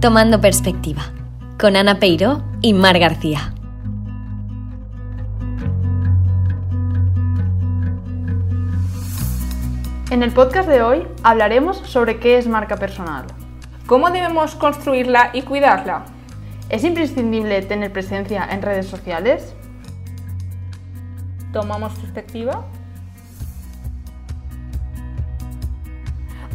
[0.00, 1.02] Tomando Perspectiva,
[1.58, 3.52] con Ana Peiro y Mar García.
[10.10, 13.26] En el podcast de hoy hablaremos sobre qué es marca personal.
[13.84, 16.06] ¿Cómo debemos construirla y cuidarla?
[16.70, 19.54] ¿Es imprescindible tener presencia en redes sociales?
[21.52, 22.64] ¿Tomamos perspectiva?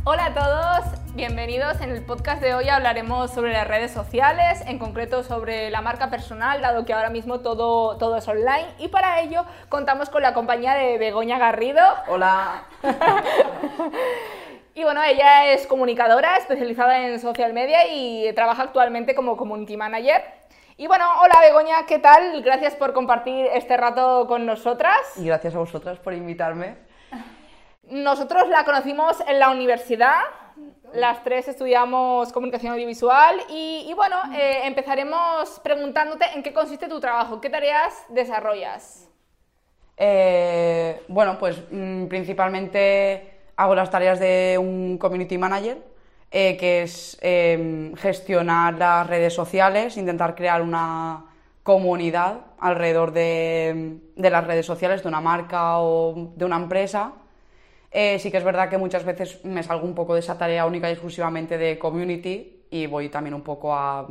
[0.04, 1.80] Hola a todos, bienvenidos.
[1.80, 6.10] En el podcast de hoy hablaremos sobre las redes sociales, en concreto sobre la marca
[6.10, 8.68] personal, dado que ahora mismo todo, todo es online.
[8.80, 11.82] Y para ello contamos con la compañía de Begoña Garrido.
[12.08, 12.66] Hola.
[14.76, 20.22] y bueno, ella es comunicadora especializada en social media y trabaja actualmente como community manager.
[20.76, 22.42] Y bueno, hola Begoña, ¿qué tal?
[22.44, 25.00] Gracias por compartir este rato con nosotras.
[25.16, 26.76] Y gracias a vosotras por invitarme.
[27.90, 30.18] Nosotros la conocimos en la universidad,
[30.94, 37.42] las tres estudiamos comunicación audiovisual y, bueno, eh, empezaremos preguntándote en qué consiste tu trabajo,
[37.42, 39.10] qué tareas desarrollas.
[39.98, 45.78] Eh, bueno, pues mm, principalmente hago las tareas de un community manager,
[46.32, 51.26] eh, que es em, gestionar las redes sociales, intentar crear una
[51.64, 57.14] comunidad alrededor de las redes sociales de una marca o de una empresa
[57.98, 60.66] eh, sí que es verdad que muchas veces me salgo un poco de esa tarea
[60.66, 64.06] única y exclusivamente de community y voy también un poco a...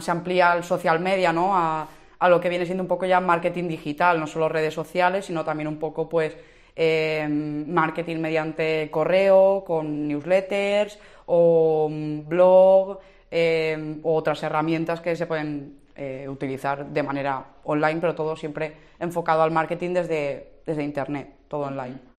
[0.00, 1.50] se amplía el social media, ¿no?
[1.54, 1.86] A,
[2.26, 5.68] lo que viene siendo un poco ya marketing digital, no solo redes sociales, sino también
[5.68, 6.38] un poco pues
[6.74, 12.98] eh, marketing mediante correo, con newsletters o mm, blog
[13.30, 15.80] eh, u otras herramientas que se pueden
[16.28, 22.14] utilizar de manera online, pero todo siempre enfocado al marketing desde, desde Internet, todo online.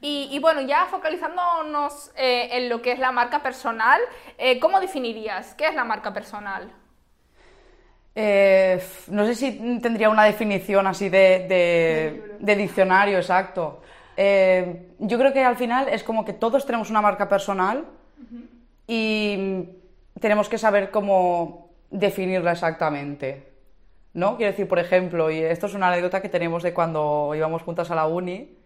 [0.00, 4.00] Y, bueno, ya focalizándonos eh, en lo que es la marca personal,
[4.36, 6.70] eh, ¿cómo definirías qué es la marca personal?
[8.14, 13.82] Eh, no sé si tendría una definición así de, diccionario exacto.
[14.16, 17.84] yo creo que al final es como que todos tenemos una marca personal
[18.86, 19.68] y
[20.20, 23.46] tenemos que saber cómo definirla exactamente.
[24.14, 24.36] ¿No?
[24.36, 27.90] Quiero decir, por ejemplo, y esto es una anécdota que tenemos de cuando íbamos juntas
[27.90, 28.57] a la uni,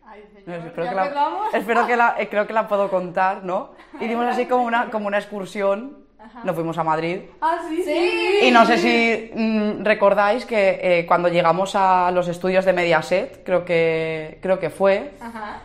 [0.47, 3.71] espero, que la, espero que la, eh, creo que la puedo contar, ¿no?
[4.01, 6.03] Hicimos así como una, como una excursión
[6.45, 7.21] nos fuimos a Madrid.
[7.41, 8.47] Ah, sí, sí.
[8.47, 13.45] Y no sé si mm, recordáis que eh, cuando llegamos a los estudios de Mediaset,
[13.45, 15.15] creo que, creo que fue,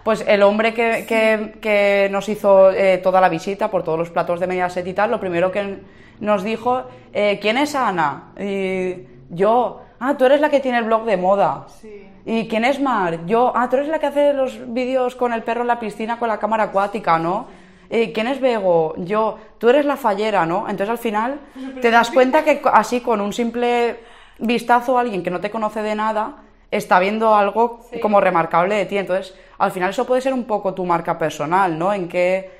[0.04, 4.10] pues el hombre que, que, que nos hizo eh, toda la visita por todos los
[4.10, 5.80] platos de Mediaset y tal, lo primero que
[6.20, 8.34] nos dijo, ¿quién es Ana?
[8.40, 11.66] Y yo, ah, tú eres la que tiene el blog de moda.
[11.82, 12.08] Sí.
[12.26, 13.26] ¿Y quién es Mar?
[13.26, 16.20] Yo, ah, tú eres la que hace los vídeos con el perro en la piscina
[16.20, 17.48] con la cámara acuática, ¿no?
[17.90, 18.96] ¿Y ¿Quién es Bego?
[18.98, 20.68] Yo, tú eres la fallera, ¿no?
[20.68, 21.40] Entonces al final
[21.82, 24.00] te das cuenta que así con un simple
[24.40, 28.86] vistazo a alguien que no te conoce de nada está viendo algo como remarcable de
[28.86, 28.98] ti.
[28.98, 31.94] Entonces al final eso puede ser un poco tu marca personal, ¿no?
[31.94, 32.57] En qué,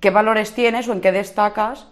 [0.00, 1.88] qué valores tienes o en qué destacas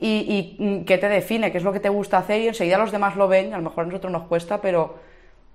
[0.00, 2.92] y, y, qué te define, qué es lo que te gusta hacer y enseguida los
[2.92, 4.96] demás lo ven, a lo mejor a nosotros nos cuesta, pero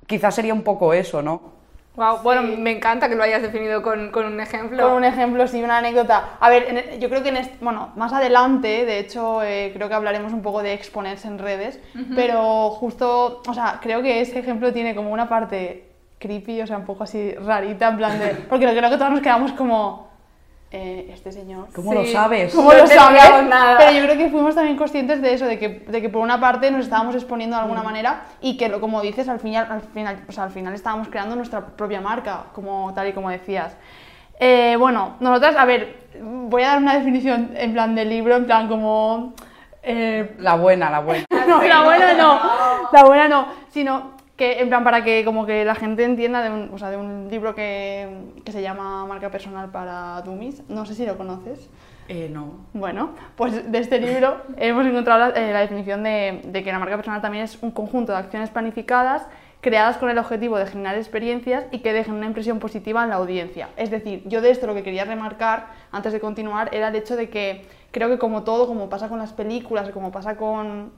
[0.07, 1.59] quizás sería un poco eso, ¿no?
[1.95, 4.81] Wow, bueno, me encanta que lo hayas definido con, con, un ejemplo.
[4.81, 6.37] Con un ejemplo, sí, una anécdota.
[6.39, 9.89] A ver, e, yo creo que en este, bueno, más adelante, de hecho, eh, creo
[9.89, 11.79] que hablaremos un poco de exponerse en redes,
[12.15, 15.89] pero justo, o sea, creo que ese ejemplo tiene como una parte
[16.19, 18.27] creepy, o sea, un poco así rarita, en plan de...
[18.49, 20.08] Porque creo que todos nos quedamos como
[20.71, 21.67] eh, este señor.
[21.73, 22.53] ¿Cómo lo sabes?
[22.53, 23.23] ¿Cómo lo sabes?
[23.79, 26.39] Pero yo creo que fuimos también conscientes de eso, de que, de que por una
[26.39, 27.85] parte nos estábamos exponiendo de alguna mm.
[27.85, 31.35] manera y que, como dices, al final, al, final, o sea, al final estábamos creando
[31.35, 33.75] nuestra propia marca, como tal y como decías.
[34.39, 38.45] Eh, bueno, nosotras, a ver, voy a dar una definición en plan del libro, en
[38.45, 39.33] plan como...
[39.81, 41.25] Eh, la buena, la buena.
[41.47, 42.39] no, la buena no,
[42.91, 46.49] la buena no, sino que en plan para que como que la gente entienda de
[46.49, 48.07] un, o sea, de un libro que,
[48.45, 51.69] que, se llama Marca Personal para Dummies, no sé si lo conoces.
[52.07, 52.53] Eh, no.
[52.71, 56.79] Bueno, pues de este libro hemos encontrado la, eh, la definición de, de, que la
[56.79, 59.27] marca personal también es un conjunto de acciones planificadas
[59.59, 63.17] creadas con el objetivo de generar experiencias y que dejen una impresión positiva en la
[63.17, 63.67] audiencia.
[63.75, 67.17] Es decir, yo de esto lo que quería remarcar antes de continuar era el hecho
[67.17, 70.93] de que creo que como todo, como pasa con las películas, como pasa con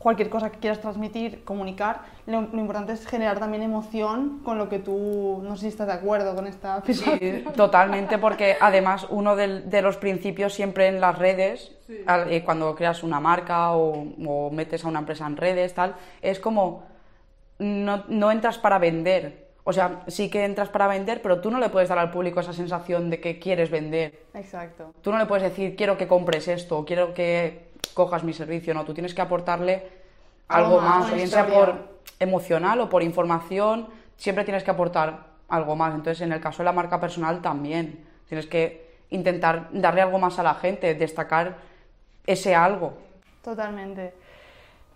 [0.00, 4.78] cualquier cosa que quieras transmitir, comunicar, lo, importante es generar también emoción con lo que
[4.78, 9.82] tú, no sé si estás de acuerdo con esta Sí, totalmente, porque además uno de,
[9.82, 15.00] los principios siempre en las redes, eh, cuando creas una marca o, metes a una
[15.00, 16.84] empresa en redes, tal, es como
[17.58, 19.50] no, no entras para vender.
[19.64, 22.40] O sea, sí que entras para vender, pero tú no le puedes dar al público
[22.40, 24.24] esa sensación de que quieres vender.
[24.32, 24.94] Exacto.
[25.02, 28.84] Tú no le puedes decir, quiero que compres esto, quiero que cojas mi servicio, no,
[28.84, 29.88] tú tienes que aportarle
[30.48, 35.26] algo, Algo más, más, bien sea por emocional o por información, siempre tienes que aportar
[35.48, 35.94] algo más.
[35.94, 40.38] Entonces, en el caso de la marca personal también, tienes que intentar darle algo más
[40.38, 41.58] a la gente, destacar
[42.26, 42.94] ese algo.
[43.42, 44.12] Totalmente.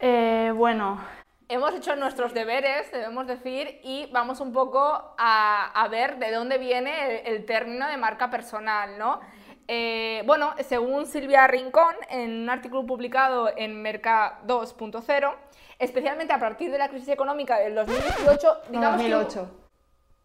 [0.00, 0.99] Eh, bueno,
[1.46, 4.81] Hemos hecho nuestros deberes, debemos decir, y vamos un poco
[5.19, 9.20] a, a ver de dónde viene el, el término de marca personal, ¿no?
[9.66, 15.34] Eh, bueno, según Silvia Rincón, en un artículo publicado en Merca 2.0,
[15.78, 19.61] especialmente a partir de la crisis económica del 2018, no, digamos que hubo- 2008.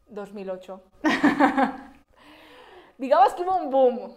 [0.07, 0.83] 2008.
[2.97, 4.13] Digamos que hubo un boom,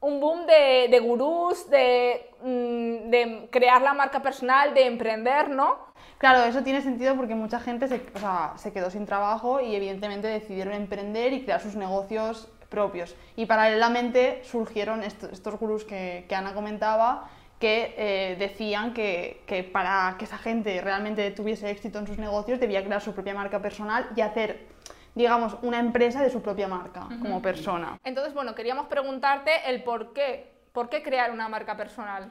[0.00, 5.78] un boom de, de gurús, de, mm, de crear la marca personal, de emprender, ¿no?
[6.18, 9.74] Claro, eso tiene sentido porque mucha gente se, o sea, se quedó sin trabajo y
[9.74, 13.14] evidentemente decidieron emprender y crear sus negocios propios.
[13.36, 17.28] Y paralelamente surgieron est- estos gurús que, que Ana comentaba
[17.58, 22.60] que eh, decían que, que para que esa gente realmente tuviese éxito en sus negocios
[22.60, 24.66] debía crear su propia marca personal y hacer,
[25.16, 27.98] digamos, una empresa de su propia marca como persona.
[28.04, 30.56] Entonces, bueno, queríamos preguntarte el por qué.
[30.72, 32.30] ¿Por qué crear una marca personal?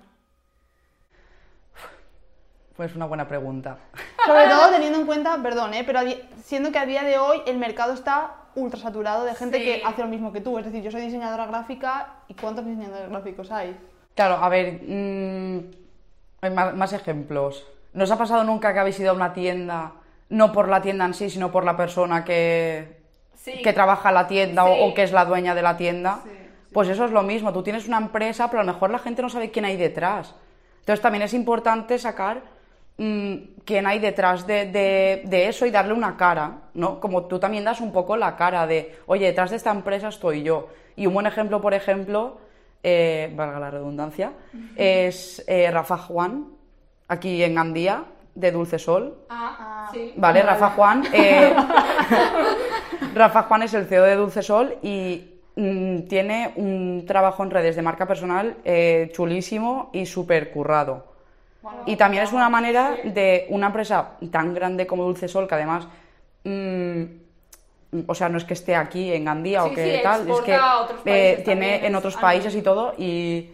[2.78, 3.80] Pues una buena pregunta.
[4.26, 5.84] Sobre todo teniendo en cuenta, perdón, ¿eh?
[5.84, 6.00] pero
[6.44, 9.64] siendo que a día de hoy el mercado está ultra saturado de gente Sí.
[9.64, 10.58] que hace lo mismo que tú.
[10.58, 13.78] Es decir, yo soy diseñadora gráfica y ¿cuántos diseñadores gráficos hay?
[14.16, 15.60] Claro, a ver, mm,
[16.42, 17.66] hay más, más ejemplos.
[17.94, 19.94] ¿Nos ha pasado nunca que habéis ido a una tienda,
[20.30, 22.98] no por la tienda en sí, sino por la persona que,
[23.36, 23.62] Sí.
[23.64, 24.80] que trabaja en la tienda o- Sí.
[24.84, 26.20] o, que es la dueña de la tienda?
[26.24, 26.30] Sí,
[26.74, 29.22] Pues eso es lo mismo, tú tienes una empresa, pero a lo mejor la gente
[29.22, 30.36] no sabe quién hay detrás.
[30.82, 32.42] Entonces también es importante sacar
[32.98, 37.00] quién hay detrás de, de- de eso y darle una cara, ¿no?
[37.00, 40.42] Como tú también das un poco la cara de, oye, detrás de esta empresa estoy
[40.44, 40.70] yo.
[40.96, 42.40] Y un buen ejemplo, por ejemplo,
[42.82, 44.32] eh, valga la redundancia,
[44.76, 46.48] es eh, Rafa Juan,
[47.08, 48.04] aquí en Gandía,
[48.34, 49.18] de Dulce Sol.
[49.30, 50.14] Ah, sí.
[50.16, 51.04] Vale, Rafa Juan.
[51.14, 51.54] eh,
[53.14, 57.76] Rafa Juan es el CEO de Dulce Sol y mm, tiene un trabajo en redes
[57.76, 61.17] de marca personal eh, chulísimo y súper currado.
[61.86, 65.88] Y también es una manera de una empresa tan grande como Dulce Sol, que además,
[66.44, 67.04] mm,
[68.08, 70.42] o sea, no es que esté aquí en Gandía Sí, o que sí, tal, es
[70.42, 70.58] que
[71.06, 73.52] eh, tiene en otros países y todo y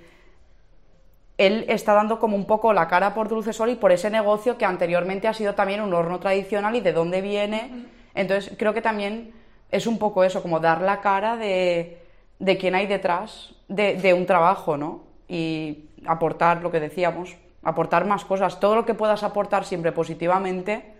[1.37, 4.57] él está dando como un poco la cara por Dulce Sol y por ese negocio
[4.57, 7.85] que anteriormente ha sido también un horno tradicional y de dónde viene.
[8.13, 9.33] Entonces creo que también
[9.71, 11.97] es un poco eso, como dar la cara de,
[12.39, 15.03] de quién hay detrás de, de un trabajo, ¿no?
[15.27, 18.59] Y aportar lo que decíamos, aportar más cosas.
[18.59, 20.93] Todo lo que puedas aportar siempre positivamente,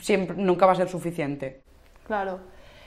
[0.00, 1.60] siempre, nunca va a ser suficiente.
[2.06, 2.38] Claro.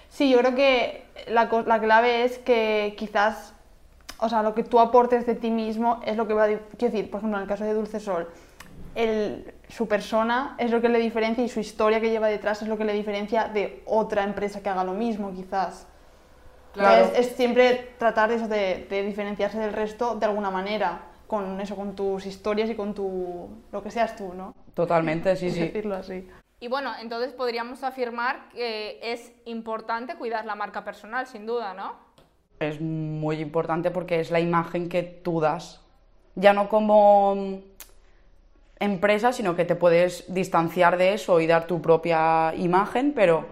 [0.09, 3.53] Sí, yo creo que la, la clave es que quizás,
[4.19, 6.47] o sea, lo que tú aportes de ti mismo es lo que va a...
[6.47, 8.27] Quiero decir, por ejemplo, en el caso de Dulce Sol,
[8.95, 12.67] el- su persona es lo que le diferencia y su historia que lleva detrás es
[12.67, 15.85] lo que le diferencia de otra empresa que haga lo mismo, quizás.
[16.73, 17.03] Claro.
[17.03, 21.61] Entonces, es siempre tratar de, eso, de, de diferenciarse del resto de alguna manera, con
[21.61, 23.47] eso, con tus historias y con tu...
[23.71, 24.53] lo que seas tú, ¿no?
[24.73, 25.61] Totalmente, sí, sí.
[25.61, 26.27] Decirlo así.
[26.59, 32.09] Y bueno, entonces podríamos afirmar que es importante cuidar la marca personal, sin duda, ¿no?
[32.59, 35.81] es muy importante porque es la imagen que tú das.
[36.35, 37.55] Ya no como mm,
[38.79, 43.45] empresa, sino que te puedes distanciar de eso y dar tu propia imagen, pero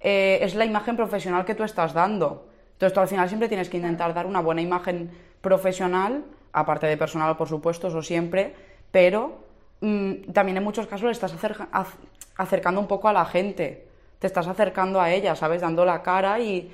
[0.00, 2.48] eh, es la imagen profesional que tú estás dando.
[2.72, 6.96] Entonces tú al final siempre tienes que intentar dar una buena imagen profesional, aparte de
[6.96, 8.54] personal, por supuesto, eso siempre,
[8.90, 9.38] pero
[9.80, 11.96] mm, también en muchos casos le estás acerca- ac-
[12.36, 13.86] acercando un poco a la gente,
[14.18, 15.60] te estás acercando a ella, ¿sabes?
[15.62, 16.70] Dando la cara y,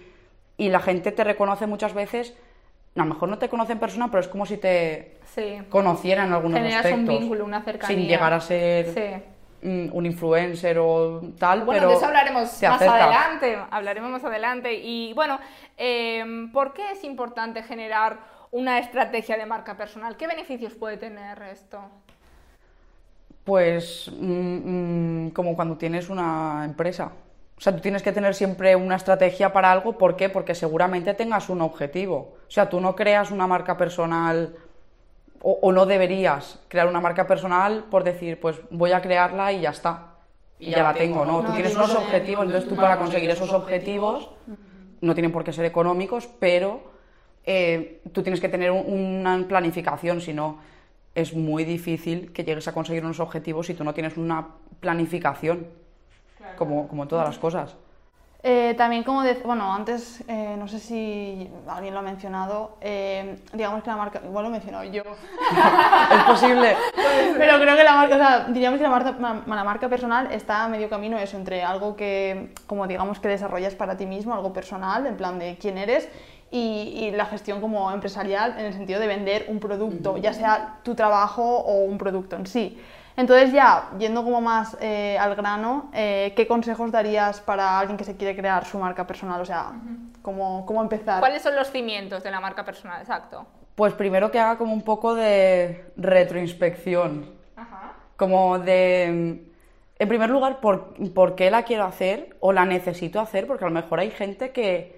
[0.56, 2.34] y la gente te reconoce muchas veces,
[2.96, 5.58] a lo mejor no te conoce en persona, pero es como si te Sí.
[5.68, 7.18] conociera en algunos Generas un aspectos.
[7.20, 7.96] vínculo, una cercanía.
[7.96, 9.66] Sin llegar a ser Sí.
[9.68, 13.58] mm, un influencer o tal, Bueno, pero de eso hablaremos más adelante.
[13.70, 14.74] Hablaremos más adelante.
[14.74, 15.38] Y bueno,
[15.76, 18.18] eh, ¿por qué es importante generar
[18.50, 20.16] una estrategia de marca personal?
[20.16, 21.80] ¿Qué beneficios puede tener esto?
[23.44, 27.12] Pues mm, mm, como cuando tienes una empresa.
[27.56, 29.98] O sea, tú tienes que tener siempre una estrategia para algo.
[29.98, 30.28] ¿Por qué?
[30.28, 32.36] Porque seguramente tengas un objetivo.
[32.46, 34.54] O sea, tú no creas una marca personal
[35.40, 39.60] o, o no deberías crear una marca personal por decir, pues voy a crearla y
[39.62, 40.14] ya está.
[40.58, 41.42] Y ya la tengo, ¿no?
[41.42, 44.30] Tú No, tienes tienes unos objetivos, entonces tú para conseguir esos objetivos
[45.00, 46.97] no tienen por qué ser económicos, pero
[47.50, 48.84] eh, tú tienes que tener un-
[49.20, 50.58] una planificación, si no
[51.14, 54.46] es muy difícil que llegues a conseguir unos objetivos si tú no tienes una
[54.80, 55.66] planificación,
[56.56, 57.74] como, como en todas las cosas.
[58.42, 63.36] Eh, también como, de, bueno, antes, eh, no sé si alguien lo ha mencionado, eh,
[63.52, 65.02] digamos que la marca, igual lo he mencionado yo,
[66.14, 66.76] Es posible.
[67.38, 70.30] pero creo que la marca, o sea, diríamos que la marca, ma- la marca personal
[70.32, 74.34] está a medio camino eso, entre algo que, como digamos que desarrollas para ti mismo,
[74.34, 76.08] algo personal, en plan de quién eres,
[76.50, 76.58] y,
[76.94, 80.94] y la gestión como empresarial en el sentido de vender un producto, ya sea tu
[80.94, 82.78] trabajo o un producto en sí.
[83.18, 88.04] Entonces ya, yendo como más eh, al grano, eh, ¿qué consejos darías para alguien que
[88.04, 89.40] se quiere crear su marca personal?
[89.40, 89.72] O sea,
[90.22, 91.18] ¿cómo, cómo empezar?
[91.18, 93.00] ¿Cuáles son los cimientos de la marca personal?
[93.00, 93.44] Exacto.
[93.74, 97.28] Pues primero que haga como un poco de retroinspección.
[97.56, 97.94] Ajá.
[98.16, 99.06] Como de,
[99.98, 103.68] en primer lugar, por, por qué la quiero hacer o la necesito hacer, porque a
[103.68, 104.97] lo mejor hay gente que,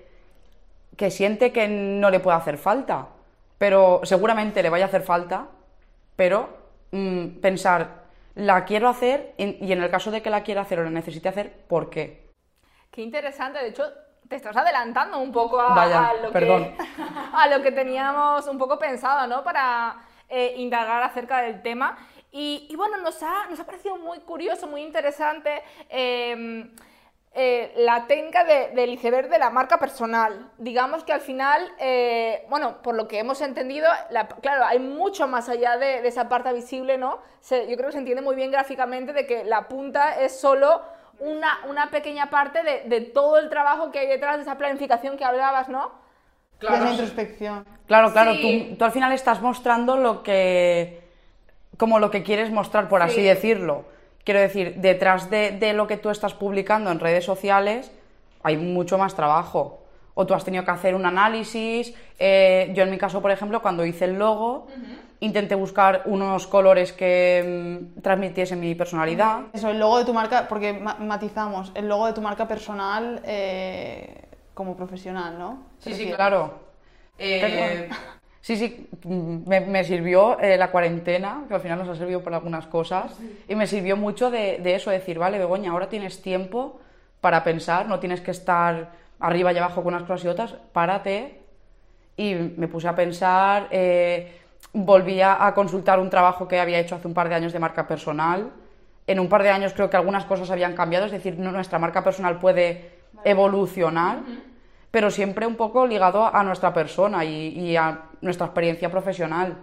[1.00, 3.07] que siente que no le puede hacer falta,
[3.57, 5.47] pero seguramente le vaya a hacer falta,
[6.14, 6.50] pero
[6.90, 8.02] mm, pensar,
[8.35, 11.30] la quiero hacer y en el caso de que la quiera hacer o la necesite
[11.30, 12.28] hacer, ¿por qué?
[12.90, 13.85] Qué interesante, de hecho,
[14.28, 16.33] te estás adelantando un poco a, Vaya, a lo.
[16.33, 16.76] Que,
[17.33, 19.42] a lo que teníamos un poco pensado, ¿no?
[19.42, 19.97] Para
[20.28, 21.97] eh, indagar acerca del tema.
[22.30, 26.69] Y, y bueno, nos ha, nos ha parecido muy curioso, muy interesante eh,
[27.32, 30.50] eh, la técnica de- del iceberg de la marca personal.
[30.58, 35.28] Digamos que al final, eh, bueno, por lo que hemos entendido, la- claro, hay mucho
[35.28, 37.18] más allá de, de esa parte visible, ¿no?
[37.40, 40.82] Se- yo creo que se entiende muy bien gráficamente de que la punta es solo
[41.20, 45.16] una, una pequeña parte de, de todo el trabajo que hay detrás de esa planificación
[45.16, 45.92] que hablabas, ¿no?
[46.60, 47.64] De esa introspección.
[47.87, 48.68] Claro, claro, Sí.
[48.70, 51.00] tú, tú al final estás mostrando lo que.
[51.78, 53.22] como lo que quieres mostrar, por así Sí.
[53.22, 53.84] decirlo.
[54.24, 57.90] Quiero decir, detrás de, de lo que tú estás publicando en redes sociales
[58.42, 59.78] hay mucho más trabajo.
[60.14, 61.94] O tú has tenido que hacer un análisis.
[62.18, 64.66] eh, yo, en mi caso, por ejemplo, cuando hice el logo,
[65.20, 69.42] intenté buscar unos colores que mm, transmitiesen mi personalidad.
[69.52, 73.20] Eso, el logo de tu marca, porque ma- matizamos, el logo de tu marca personal
[73.24, 74.22] eh,
[74.54, 75.62] como profesional, ¿no?
[75.78, 76.54] Sí, sí, claro.
[77.18, 77.88] Eh,
[78.40, 82.37] sí, sí, me, me sirvió eh, la cuarentena, que al final nos ha servido para
[82.37, 83.18] algunas cosas,
[83.49, 86.80] y me sirvió mucho de, de eso, decir, vale, Begoña, ahora tienes tiempo
[87.20, 91.40] para pensar, no tienes que estar arriba y abajo con unas cosas y otras, párate.
[92.16, 94.40] Y me puse a pensar, eh,
[94.73, 97.87] volví a, consultar un trabajo que había hecho hace un par de años de marca
[97.87, 98.50] personal.
[99.06, 102.04] En un par de años creo que algunas cosas habían cambiado, es decir, nuestra marca
[102.04, 102.90] personal puede
[103.25, 104.20] evolucionar,
[104.90, 109.56] pero siempre un poco ligado a nuestra persona y, y a nuestra experiencia profesional.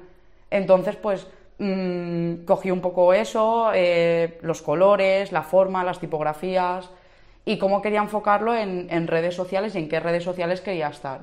[0.49, 1.27] Entonces, pues
[1.59, 6.89] mm, cogí un poco eso, eh, los colores, la forma, las tipografías
[7.45, 11.21] y cómo quería enfocarlo en, en redes sociales y en qué redes sociales quería estar.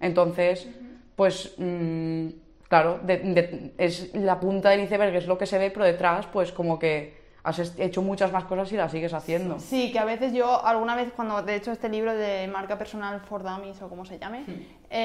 [0.00, 0.68] Entonces,
[1.16, 2.26] pues mm,
[2.68, 6.26] claro, de- de- es la punta del iceberg, es lo que se ve, pero detrás,
[6.26, 9.58] pues como que has hecho muchas más cosas y las sigues haciendo.
[9.58, 13.20] Sí, que a veces yo, alguna vez cuando de hecho este libro de marca personal
[13.20, 14.44] for dummies o como se llame,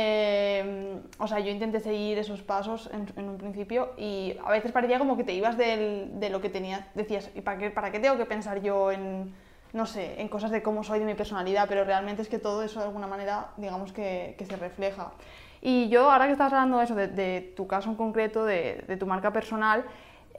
[0.04, 4.72] eh, o sea, yo intenté seguir esos pasos en, en un principio y a veces
[4.72, 7.92] parecía como que te ibas del- de lo que tenías, decías, ¿y para qué, para
[7.92, 9.34] qué tengo que pensar yo en,
[9.74, 11.66] no sé, en cosas de cómo soy, de mi personalidad?
[11.68, 15.12] Pero realmente es que todo eso de alguna manera, digamos que, que se refleja.
[15.62, 18.84] Y yo, ahora que estás hablando de eso, de, de tu caso en concreto, de,
[18.88, 19.84] de tu marca personal,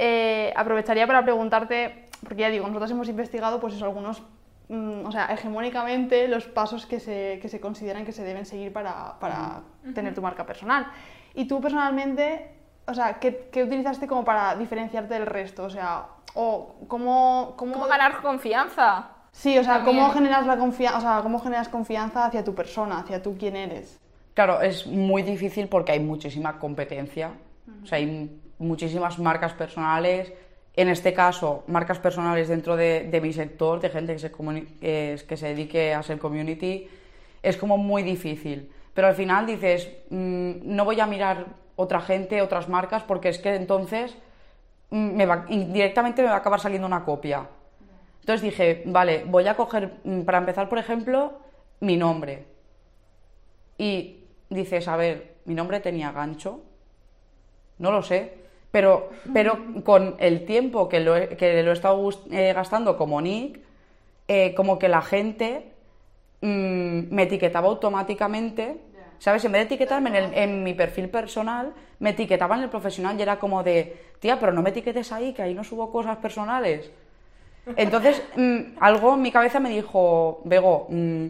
[0.02, 4.22] eh, aprovecharía para preguntarte, porque ya digo, nosotros hemos investigado pues eso, algunos,
[4.70, 8.72] mm, o sea, hegemónicamente los pasos que se, que se consideran que se deben seguir
[8.72, 9.60] para, para
[9.94, 10.86] tener tu marca personal.
[11.34, 12.50] Y tú personalmente,
[12.86, 15.64] o sea, ¿qué, qué utilizaste como para diferenciarte del resto?
[15.64, 19.08] O sea, o cómo, cómo, ¿Cómo ganar confianza?
[19.32, 19.98] Sí, o sea, También.
[19.98, 23.54] cómo generas la confianza, o sea, cómo generas confianza hacia tu persona, hacia tú quién
[23.54, 24.00] eres.
[24.32, 27.32] Claro, es muy difícil porque hay muchísima competencia,
[27.82, 30.32] o sea, hay muchísimas marcas personales,
[30.76, 34.30] en este caso, marcas personales dentro de, mi sector, de gente que se,
[34.80, 36.88] es- que se dedique a ser community,
[37.42, 38.70] es como muy difícil.
[38.94, 43.38] Pero al final dices, mm, no voy a mirar otra gente, otras marcas, porque es
[43.38, 44.16] que entonces
[44.90, 47.48] mm, me va- indirectamente me va a acabar saliendo una copia.
[48.20, 51.32] Entonces dije, vale, voy a coger, mm, para empezar, por ejemplo,
[51.80, 52.44] mi nombre
[53.78, 56.60] y dices, a ver, mi nombre tenía gancho,
[57.78, 58.34] no lo sé,
[58.70, 63.20] pero, pero con el tiempo que lo he, que lo he estado eh, gastando como
[63.20, 63.60] Nick,
[64.28, 65.72] eh, como que la gente
[66.40, 68.76] mm, me etiquetaba automáticamente,
[69.18, 69.44] ¿sabes?
[69.44, 73.18] En vez de etiquetarme en, el- en mi perfil personal, me etiquetaba en el profesional
[73.18, 76.16] y era como de, tía, pero no me etiquetes ahí, que ahí no subo cosas
[76.18, 76.90] personales.
[77.76, 81.26] Entonces, mm, algo en mi cabeza me dijo, Bego, mm,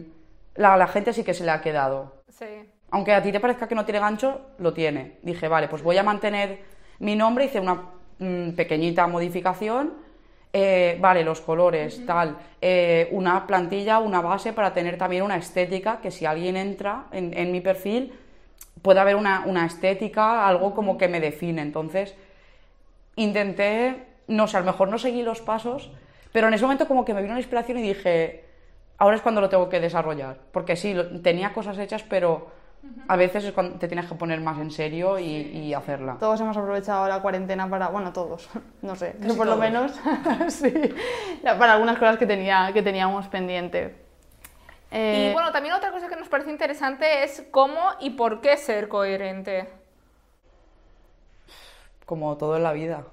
[0.55, 2.21] la, la gente sí que se le ha quedado.
[2.29, 2.45] Sí.
[2.91, 5.17] Aunque a ti te parezca que no tiene gancho, lo tiene.
[5.23, 6.59] Dije, vale, pues voy a mantener
[7.01, 7.81] mi nombre, hice una
[8.19, 9.93] mm, pequeñita modificación
[10.53, 15.99] eh, vale, los colores, tal, eh, una plantilla, una base para tener también una estética,
[16.01, 18.11] que si alguien entra en, en mi perfil,
[18.81, 21.61] pueda haber una, una estética, algo como que me define.
[21.61, 22.15] Entonces,
[23.15, 25.89] intenté, no sé, a lo mejor no seguí los pasos,
[26.31, 28.43] pero en ese momento como que me vino la inspiración y dije,
[28.97, 30.37] ahora es cuando lo tengo que desarrollar.
[30.51, 32.47] Porque sí, lo- tenía cosas hechas, pero
[33.07, 36.17] a veces es cuando te tienes que poner más en serio y, y hacerla.
[36.19, 38.49] Todos hemos aprovechado la cuarentena para, bueno, todos,
[38.81, 39.91] no sé, Casi por lo menos,
[40.49, 40.73] sí,
[41.43, 43.95] para algunas cosas que, tenía, que teníamos pendiente.
[44.91, 48.57] Eh, Y bueno, también otra cosa que nos parece interesante es cómo y por qué
[48.57, 49.67] ser coherente.
[52.05, 53.05] Como todo en la vida.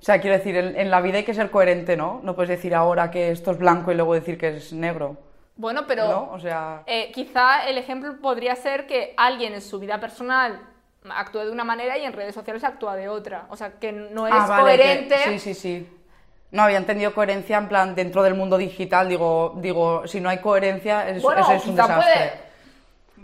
[0.00, 2.20] O sea, quiero decir, en, en la vida hay que ser coherente, ¿no?
[2.24, 5.16] No puedes decir ahora que esto es blanco y luego decir que es negro,
[5.62, 6.30] Bueno, pero ¿no?
[6.32, 10.60] O sea, eh, quizá el ejemplo podría ser que alguien en su vida personal
[11.08, 13.46] actúe de una manera y en redes sociales actúa de otra.
[13.48, 15.16] O sea, que no es Ah, vale, que- coherente.
[15.24, 15.98] Sí, sí, sí.
[16.50, 19.08] No había entendido coherencia en plan dentro del mundo digital.
[19.08, 22.02] Digo, digo si no hay coherencia, es- Bueno, es un desastre.
[22.02, 22.32] puede-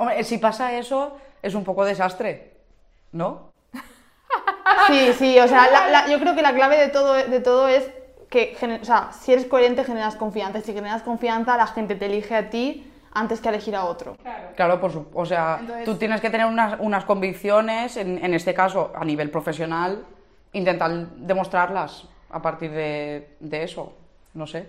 [0.00, 2.52] Hombre, si pasa eso, es un poco desastre,
[3.10, 3.52] ¿no?
[4.86, 7.66] Sí, sí, o sea, la- la- yo creo que la clave de todo, de todo
[7.66, 7.90] es
[8.28, 12.06] que, o sea, si eres coherente generas confianza y si generas confianza la gente te
[12.06, 14.16] elige a ti antes que a elegir a otro.
[14.54, 18.34] Claro, por su- o sea, Entonces- tú tienes que tener unas, unas convicciones, en, en
[18.34, 20.04] este caso a nivel profesional,
[20.52, 23.94] intentar demostrarlas a partir de, de eso,
[24.34, 24.68] no sé.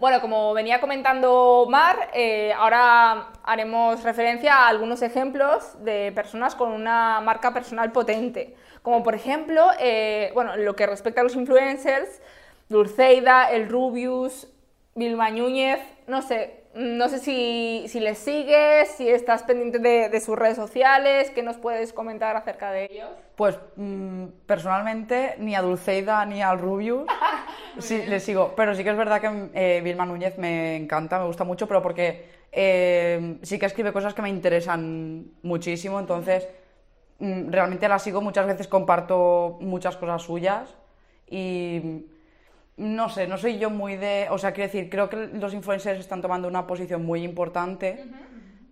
[0.00, 6.72] Bueno, como venía comentando Mar, eh, ahora haremos referencia a algunos ejemplos de personas con
[6.72, 8.56] una marca personal potente.
[8.82, 12.22] Como por ejemplo, eh, bueno, en lo que respecta a los influencers,
[12.68, 14.48] Dulceida, El Rubius,
[14.94, 20.20] Vilma Núñez, no sé, no sé si, si les sigues, si estás pendiente de, de
[20.20, 23.08] sus redes sociales, ¿qué nos puedes comentar acerca de ellos?
[23.34, 27.06] Pues mm, personalmente ni a Dulceida ni al Rubius.
[27.78, 31.26] Sí, le sigo, pero sí que es verdad que eh, Vilma Núñez me encanta, me
[31.26, 36.48] gusta mucho, pero porque eh, sí que escribe cosas que me interesan muchísimo, entonces
[37.18, 40.74] mm, realmente la sigo, muchas veces comparto muchas cosas suyas
[41.28, 42.06] y
[42.76, 46.00] no sé, no soy yo muy de, o sea, quiero decir, creo que los influencers
[46.00, 48.04] están tomando una posición muy importante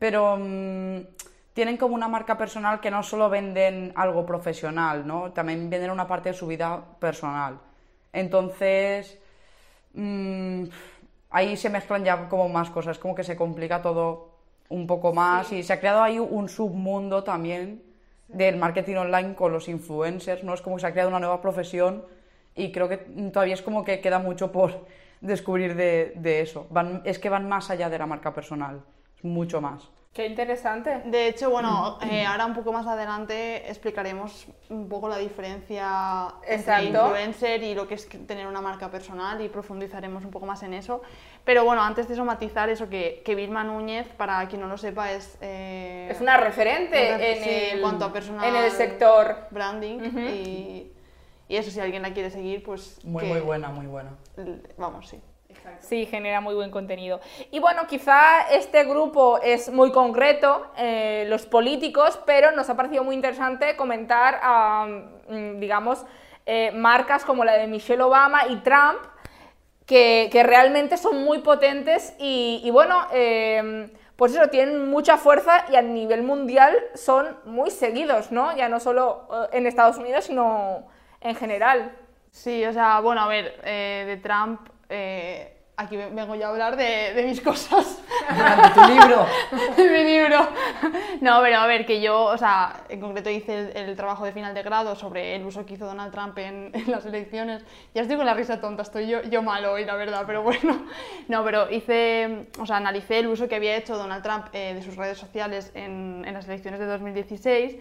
[0.04, 1.00] pero mm,
[1.54, 5.32] tienen como una marca personal que no solo venden algo profesional, ¿no?
[5.32, 7.58] También venden una parte de su vida personal.
[8.12, 9.18] Entonces,
[9.94, 10.64] mm,
[11.30, 14.34] ahí se mezclan ya como más cosas, como que se complica todo
[14.68, 17.82] un poco más y se ha creado ahí un submundo también
[18.28, 20.54] del marketing online con los influencers, ¿no?
[20.54, 22.04] Es como que se ha creado una nueva profesión
[22.54, 22.98] y creo que
[23.32, 24.86] todavía es como que queda mucho por
[25.20, 26.66] descubrir de, de eso.
[26.70, 28.82] Van, es que van más allá de la marca personal,
[29.22, 29.90] mucho más.
[30.12, 31.02] Qué interesante.
[31.06, 36.54] De hecho, bueno, eh, ahora un poco más adelante explicaremos un poco la diferencia entre
[36.54, 36.86] Exacto.
[36.86, 40.72] influencer y lo que es tener una marca personal y profundizaremos un poco más en
[40.74, 41.02] eso.
[41.44, 44.78] Pero bueno, antes de eso matizar eso que, que Vilma Núñez, para quien no lo
[44.78, 45.36] sepa, es...
[45.40, 49.48] eh, Es una referente una en, sí, el, cuanto a personal en el sector.
[49.50, 50.18] branding Ujú.
[50.20, 50.92] y,
[51.54, 52.98] y eso, si alguien la quiere seguir, pues...
[53.04, 54.10] Muy, que- muy buena, muy buena.
[54.76, 55.20] Vamos, sí.
[55.78, 57.20] Sí, genera muy buen contenido.
[57.52, 63.04] Y bueno, quizá este grupo es muy concreto, eh, los políticos, pero nos ha parecido
[63.04, 64.86] muy interesante comentar, a,
[65.28, 66.04] mm, digamos,
[66.44, 68.98] eh, marcas como la de Michelle Obama y Trump,
[69.86, 75.66] que, que realmente son muy potentes y, y bueno, eh, pues eso, tienen mucha fuerza
[75.70, 78.56] y a nivel mundial son muy seguidos, ¿no?
[78.56, 80.86] Ya no solo eh, en Estados Unidos, sino
[81.24, 81.92] en general.
[82.30, 86.50] Sí, o sea, bueno, a ver, eh, de Trump, eh, aquí ve- vengo yo a
[86.50, 88.00] hablar de, de mis cosas.
[88.28, 89.26] Durante tu libro.
[89.76, 90.48] de mi libro.
[91.20, 94.32] No, pero a ver, que yo, o sea, en concreto hice el, el trabajo de
[94.32, 97.64] final de grado sobre el uso que hizo Donald Trump en, en las elecciones.
[97.94, 100.86] Ya estoy con la risa tonta, estoy yo, yo mal hoy, la verdad, pero bueno.
[101.28, 104.82] No, pero hice, o sea, analicé el uso que había hecho Donald Trump eh, de
[104.82, 107.76] sus redes sociales en, en las elecciones de 2016.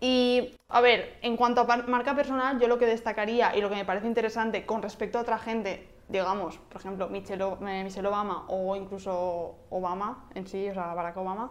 [0.00, 3.76] Y, a ver, en cuanto a marca personal, yo lo que destacaría y lo que
[3.76, 8.44] me parece interesante con respecto a otra gente, digamos, por ejemplo, Michelle, eh, Michelle Obama
[8.48, 11.50] o incluso Obama en sí, o sea, Barack Obama,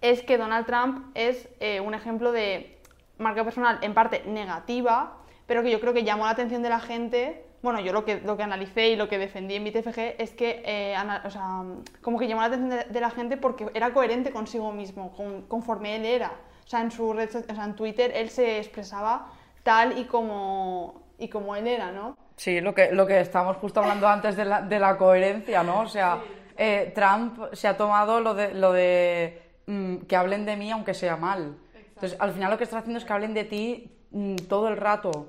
[0.00, 2.78] es que Donald Trump es eh, un ejemplo de
[3.18, 6.80] marca personal en parte negativa, pero que yo creo que llamó la atención de la
[6.80, 7.44] gente.
[7.62, 10.30] Bueno, yo lo que, lo que analicé y lo que defendí en mi TFG es
[10.30, 11.62] que, eh, o sea,
[12.00, 15.42] como que llamó la atención de, de la gente porque era coherente consigo mismo, con-
[15.42, 16.32] conforme él era.
[16.70, 19.26] O sea, en su red, o sea, en Twitter él se expresaba
[19.64, 22.16] tal y como, y como él era, ¿no?
[22.36, 25.80] Sí, lo que, lo que estábamos justo hablando antes de la, de la coherencia, ¿no?
[25.80, 26.18] O sea,
[26.56, 30.94] eh, Trump se ha tomado lo de, lo de mm, que hablen de mí aunque
[30.94, 31.56] sea mal.
[31.74, 34.76] Entonces, al final lo que está haciendo es que hablen de ti mm, todo el
[34.76, 35.26] rato.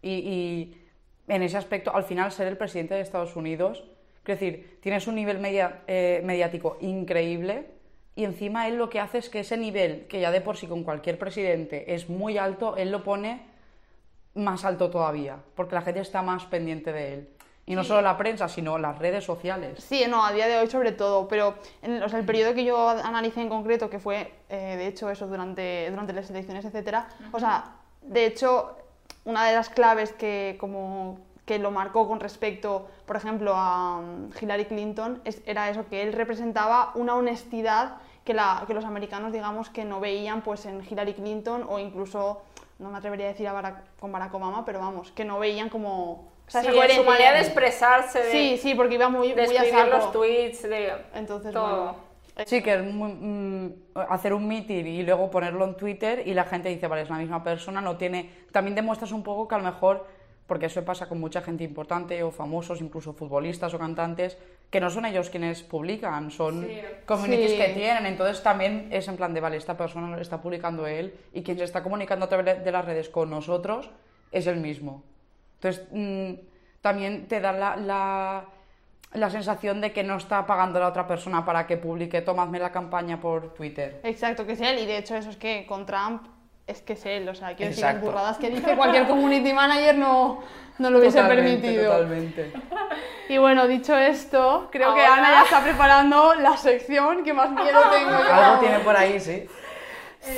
[0.00, 0.80] Y, y
[1.26, 3.82] en ese aspecto, al final, ser el presidente de Estados Unidos,
[4.18, 7.66] es decir, tienes un nivel media- eh, mediático increíble
[8.16, 10.66] y encima él lo que hace es que ese nivel, que ya de por sí
[10.66, 13.42] con cualquier presidente es muy alto, él lo pone
[14.34, 17.28] más alto todavía, porque la gente está más pendiente de él.
[17.66, 19.82] Y no solo la prensa, sino las redes sociales.
[19.82, 22.62] Sí, no, a día de hoy sobre todo, pero en, o sea, el periodo que
[22.62, 27.08] yo analicé en concreto, que fue, eh, de hecho, eso durante, durante las elecciones, etcétera,
[27.32, 28.76] o sea, de hecho,
[29.24, 34.30] una de las claves que, como, que lo marcó con respecto, por ejemplo, a um,
[34.40, 39.32] Hillary Clinton, es- era eso, que él representaba una honestidad que, la, que los americanos,
[39.32, 42.42] digamos, que no veían pues, en Hillary Clinton o incluso,
[42.78, 45.68] no me atrevería a decir a Barack- con Barack Obama, pero vamos, que no veían
[45.68, 46.32] como...
[46.46, 49.46] O sea, Sí, en su manera de expresarse, de, Sí, sí, porque iba muy, de
[49.46, 49.96] muy a escribir saco.
[49.96, 51.66] los tweets, de Entonces, todo.
[51.82, 52.14] bueno.
[52.46, 53.72] Sí, que es muy- mm,
[54.10, 57.16] hacer un meeting y luego ponerlo en Twitter y la gente dice, vale, es la
[57.16, 58.30] misma persona, no tiene...
[58.52, 60.06] También demuestras un poco que a lo mejor,
[60.46, 64.36] porque eso pasa con mucha gente importante o famosos, incluso futbolistas o cantantes,
[64.70, 66.80] que no son ellos quienes publican, son Sí.
[67.06, 67.56] communities Sí.
[67.58, 71.14] que tienen, entonces también es en plan de, vale, esta persona lo está publicando él
[71.32, 73.90] y quien se está comunicando a través de las redes con nosotros
[74.32, 75.02] es el mismo.
[75.56, 76.32] Entonces, mm,
[76.82, 78.44] también te da la, la,
[79.14, 82.58] la sensación de que no está pagando a la otra persona para que publique, tomadme
[82.58, 84.00] la campaña por Twitter.
[84.02, 84.78] Exacto, que es él.
[84.80, 86.26] Y de hecho, eso es que con Trump
[86.66, 87.28] es que es él.
[87.28, 88.10] O sea, quiero decir, las Exacto.
[88.10, 90.42] burradas que dice cualquier community manager no,
[90.78, 91.92] no lo hubiese Totalmente, permitido.
[91.92, 92.52] Totalmente.
[93.28, 97.50] Y bueno, dicho esto, creo que Ahora- Ana ya está preparando la sección que más
[97.50, 98.32] miedo tengo yo.
[98.34, 99.46] Algo tiene por ahí, sí.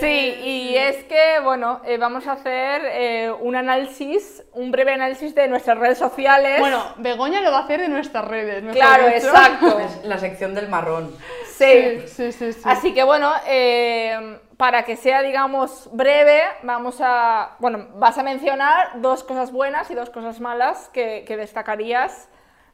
[0.01, 5.33] Sí, y es que, bueno, eh, vamos a hacer eh, un análisis, un breve análisis
[5.33, 6.59] de nuestras redes sociales.
[6.59, 8.65] Bueno, Begoña lo va a hacer de nuestras redes.
[8.65, 9.29] mejor claro, dicho.
[9.29, 9.79] exacto.
[9.79, 11.15] Es la sección del marrón.
[11.57, 12.01] Sí.
[12.09, 12.61] Sí, sí, sí.
[12.65, 19.01] Así que bueno, eh, para que sea, digamos, breve, vamos a, bueno, vas a mencionar
[19.03, 22.29] dos cosas buenas y dos cosas malas que, que destacarías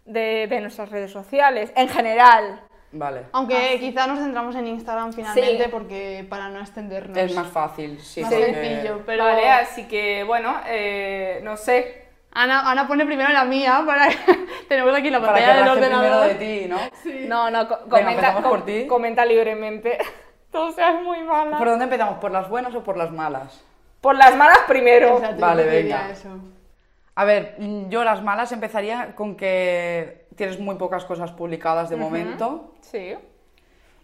[0.04, 2.60] de, de nuestras redes sociales, en general.
[2.94, 3.22] Vale.
[3.32, 5.70] Aunque quizá nos centramos en Instagram finalmente Sí.
[5.70, 7.16] porque para no extendernos.
[7.16, 8.20] Es más fácil, sí.
[8.20, 12.02] más porque- sencillo, pero Vale, así que bueno, eh, no sé.
[12.34, 14.08] Ana, Ana pone primero la mía para
[14.68, 16.28] tenemos aquí la Para pantalla que del raje primero ordenador.
[16.28, 16.78] de ti, ¿no?
[17.28, 18.86] No, no, co- comenta, empezamos com- por ti.
[18.86, 19.98] comenta libremente.
[20.52, 21.58] No seas muy mala.
[21.58, 22.18] ¿Por dónde empezamos?
[22.18, 23.62] ¿Por las buenas o por las malas?
[24.00, 25.16] Por las malas primero.
[25.18, 26.10] Exacto, Vale, venga.
[26.10, 26.28] eso.
[27.14, 27.56] A ver,
[27.88, 32.74] yo las malas empezaría con que tienes muy pocas cosas publicadas de momento.
[32.80, 33.14] Sí.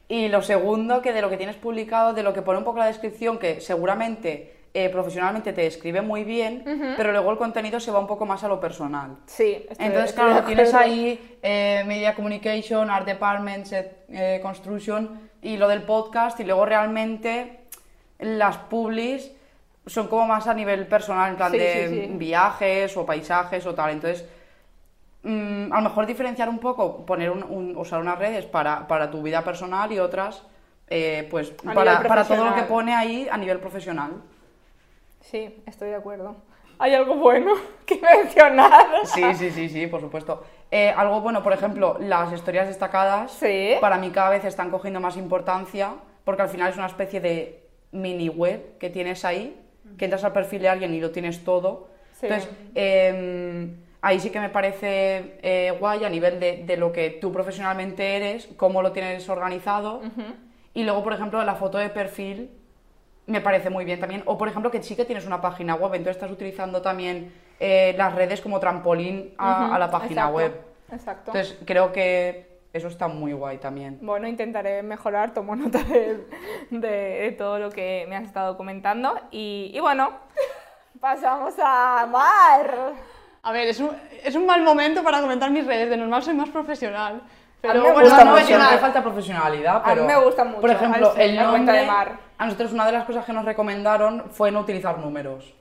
[0.08, 2.78] Y lo segundo, que de lo que tienes publicado, de lo que pone un poco
[2.78, 7.90] la descripción, que seguramente eh, profesionalmente te describe muy bien, pero luego el contenido se
[7.90, 9.16] va un poco más a lo personal.
[9.26, 9.66] Sí.
[9.68, 15.56] estoy- Entonces, estoy claro, tienes ahí eh, Media Communication, Art Department, Set eh, Construction y
[15.56, 17.60] lo del podcast, y luego realmente
[18.18, 19.30] las publis
[19.86, 22.12] son como más a nivel personal, en plan Sí, de sí, sí.
[22.14, 23.90] viajes o paisajes o tal.
[23.92, 24.24] Entonces,
[25.22, 29.10] mm, a lo mejor diferenciar un poco, poner un, un- usar unas redes para, para
[29.10, 30.42] tu vida personal y otras,
[30.88, 34.12] eh, pues, para, para todo lo que pone ahí a nivel profesional.
[35.20, 36.36] Sí, estoy de acuerdo.
[36.78, 37.52] ¿Hay algo bueno
[37.86, 38.86] que mencionar?
[39.04, 40.44] Sí, sí, sí, sí, por supuesto.
[40.70, 43.72] Eh, algo bueno, por ejemplo, las historias destacadas, Sí.
[43.80, 47.62] para mí cada vez están cogiendo más importancia, porque al final es una especie de
[47.92, 49.58] mini web que tienes ahí,
[49.96, 51.88] que entras al perfil de alguien y lo tienes todo.
[52.12, 52.26] Sí.
[52.26, 57.10] Entonces, eh, ahí sí que me parece eh, guay a nivel de, de lo que
[57.10, 60.02] tú profesionalmente eres, cómo lo tienes organizado.
[60.74, 62.50] Y luego, por ejemplo, la foto de perfil
[63.26, 64.22] me parece muy bien también.
[64.26, 67.94] O, por ejemplo, que sí que tienes una página web, entonces estás utilizando también eh,
[67.96, 70.60] las redes como trampolín a, Ujú, a la página exacto, web.
[70.92, 71.30] Exacto.
[71.34, 73.98] Entonces, creo que eso está muy guay también.
[74.02, 76.26] Bueno, intentaré mejorar, tomo nota de,
[76.70, 79.18] de- de todo lo que me has estado comentando.
[79.30, 80.10] Y, y bueno,
[81.00, 82.92] pasamos a Mar.
[83.42, 83.90] A ver, es un,
[84.24, 85.88] es un mal momento para comentar mis redes.
[85.90, 87.22] De normal soy más profesional.
[87.60, 88.66] Pero me bueno, gusta no mucho, profesional.
[88.68, 90.04] siempre falta profesionalidad, A mí pero...
[90.04, 91.78] me gusta mucho, Por ejemplo, el nombre...
[91.80, 92.12] de Mar.
[92.38, 95.54] A nosotros una de las cosas que nos recomendaron fue no utilizar números.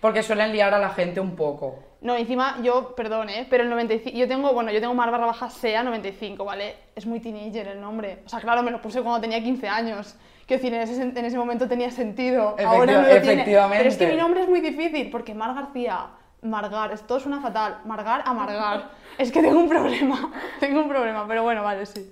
[0.00, 1.78] Porque suelen liar a la gente un poco.
[2.00, 3.46] No, encima yo, perdón, ¿eh?
[3.50, 6.74] pero el 95, yo tengo, bueno, yo tengo mar barra baja SEA 95, ¿vale?
[6.96, 8.22] Es muy teenager el nombre.
[8.24, 10.16] O sea, claro, me lo puse cuando tenía 15 años.
[10.46, 12.56] Quiero decir, en ese, en ese momento tenía sentido.
[12.66, 13.32] Ahora no lo tiene.
[13.32, 13.76] efectivamente.
[13.78, 16.06] Pero es que mi nombre es muy difícil, porque Mar García,
[16.42, 17.80] Margar, esto suena fatal.
[17.84, 18.88] Margar, amargar.
[19.18, 22.10] es que tengo un problema, tengo un problema, pero bueno, vale, sí.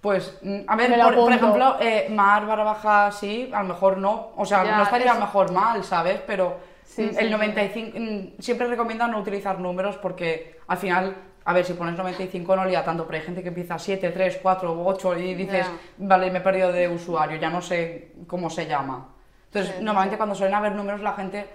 [0.00, 3.98] Pues, mm, a ver, por, por ejemplo, eh, mar barra baja sí, a lo mejor
[3.98, 4.30] no.
[4.36, 6.20] O sea, Ya, no estaría a es- lo mejor mal, ¿sabes?
[6.26, 6.56] Pero
[6.96, 7.30] Sí, el sí.
[7.30, 12.56] 95, mm, siempre recomiendo no utilizar números porque al final, a ver, si pones 95
[12.56, 15.66] no lía tanto, pero hay gente que empieza 7, 3, 4, 8 y dices,
[15.98, 19.08] vale, me he perdido de usuario, ya no sé cómo se llama.
[19.48, 20.18] Entonces, Sí, normalmente sí.
[20.18, 21.46] cuando suelen haber números la gente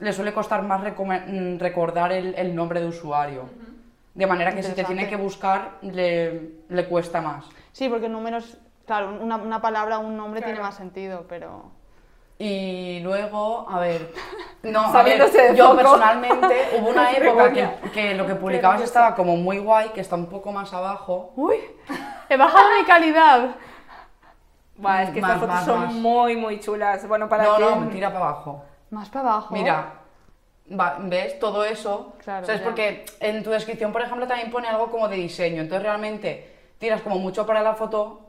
[0.00, 3.48] le suele costar más mm, recordar el, el nombre de usuario.
[4.14, 7.46] De manera que si te tiene que buscar, le, le cuesta más.
[7.72, 11.79] Sí, porque números, claro, una, una palabra, un nombre tiene más sentido, pero...
[12.42, 14.14] Y luego, a ver,
[14.62, 15.76] no, a ver, de yo foco.
[15.76, 20.16] personalmente hubo una época que, que lo que publicabas estaba como muy guay, que está
[20.16, 21.32] un poco más abajo.
[21.36, 21.56] ¡Uy!
[22.30, 23.50] He bajado mi calidad.
[24.76, 25.92] Buah, es que Más, estas fotos más, son más.
[25.92, 27.06] muy, muy chulas.
[27.06, 28.64] Bueno, para No, quien- no, tira para abajo.
[28.88, 29.52] Más para abajo.
[29.54, 29.92] Mira,
[30.80, 31.38] va- ¿ves?
[31.38, 32.14] Todo eso.
[32.24, 32.62] Claro, ¿Sabes?
[32.62, 32.64] ya.
[32.66, 35.60] Porque en tu descripción, por ejemplo, también pone algo como de diseño.
[35.60, 38.20] Entonces, realmente, tiras como mucho para la foto.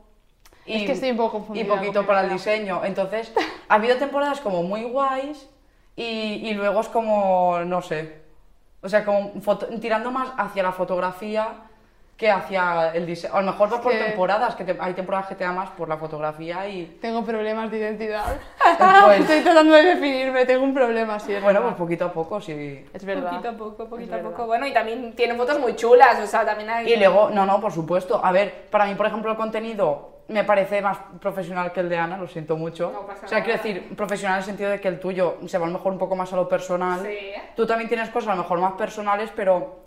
[0.65, 2.81] Y, Es que estoy un poco Y confundida poquito con mi para el diseño.
[2.83, 3.33] Entonces,
[3.67, 5.49] ha habido temporadas como muy guays
[5.95, 6.03] y,
[6.47, 8.21] y luego es como, no sé.
[8.81, 11.47] O sea, como foto- tirando más hacia la fotografía
[12.17, 13.33] que hacia el diseño.
[13.35, 15.71] A lo mejor va por que- temporadas, que te- hay temporadas que te da más
[15.71, 16.97] por la fotografía y.
[17.01, 18.23] Tengo problemas de identidad.
[19.05, 21.33] Pues- Estoy tratando de definirme, tengo un problema, sí.
[21.41, 22.85] Bueno, pues poquito a poco, sí.
[22.93, 23.31] Es verdad.
[23.31, 24.45] Poquito a poco, poquito a poco.
[24.45, 26.91] Bueno, y también tiene fotos muy chulas, o sea, también hay...
[26.93, 28.23] Y luego, no, no, por supuesto.
[28.23, 31.97] A ver, para mí, por ejemplo, el contenido me parece más profesional que el de
[31.97, 32.91] Ana, lo siento mucho.
[32.91, 33.43] No pasa o sea, nada.
[33.61, 35.91] quiero decir, profesional en el sentido de que el tuyo se va a lo mejor
[35.93, 37.01] un poco más a lo personal.
[37.05, 37.17] Sí.
[37.55, 39.81] Tú también tienes cosas a lo mejor más personales, pero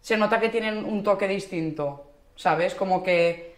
[0.00, 2.74] se nota que tienen un toque distinto, ¿sabes?
[2.74, 3.54] Como que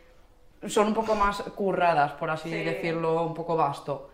[0.66, 2.62] son un poco más curradas, por así Sí.
[2.64, 4.10] decirlo, un poco vasto.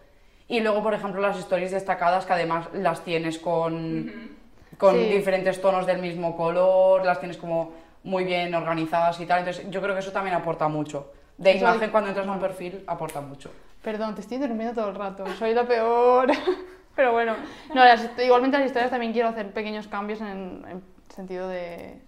[0.49, 4.37] Y luego, por ejemplo, las stories destacadas, que además las tienes con,
[4.79, 5.09] con Sí.
[5.09, 7.73] diferentes tonos del mismo color, las tienes como
[8.05, 9.41] muy bien organizadas y tal.
[9.41, 11.13] Entonces, yo creo que eso también aporta mucho.
[11.43, 13.51] De Eso imagen, cuando entras a un perfil, aporta mucho.
[13.83, 15.25] Perdón, te estoy interrumpiendo todo el rato.
[15.39, 16.31] Soy la peor.
[16.97, 17.35] Pero bueno.
[17.75, 22.01] No, las- igualmente las historias también quiero hacer pequeños cambios en, en sentido de.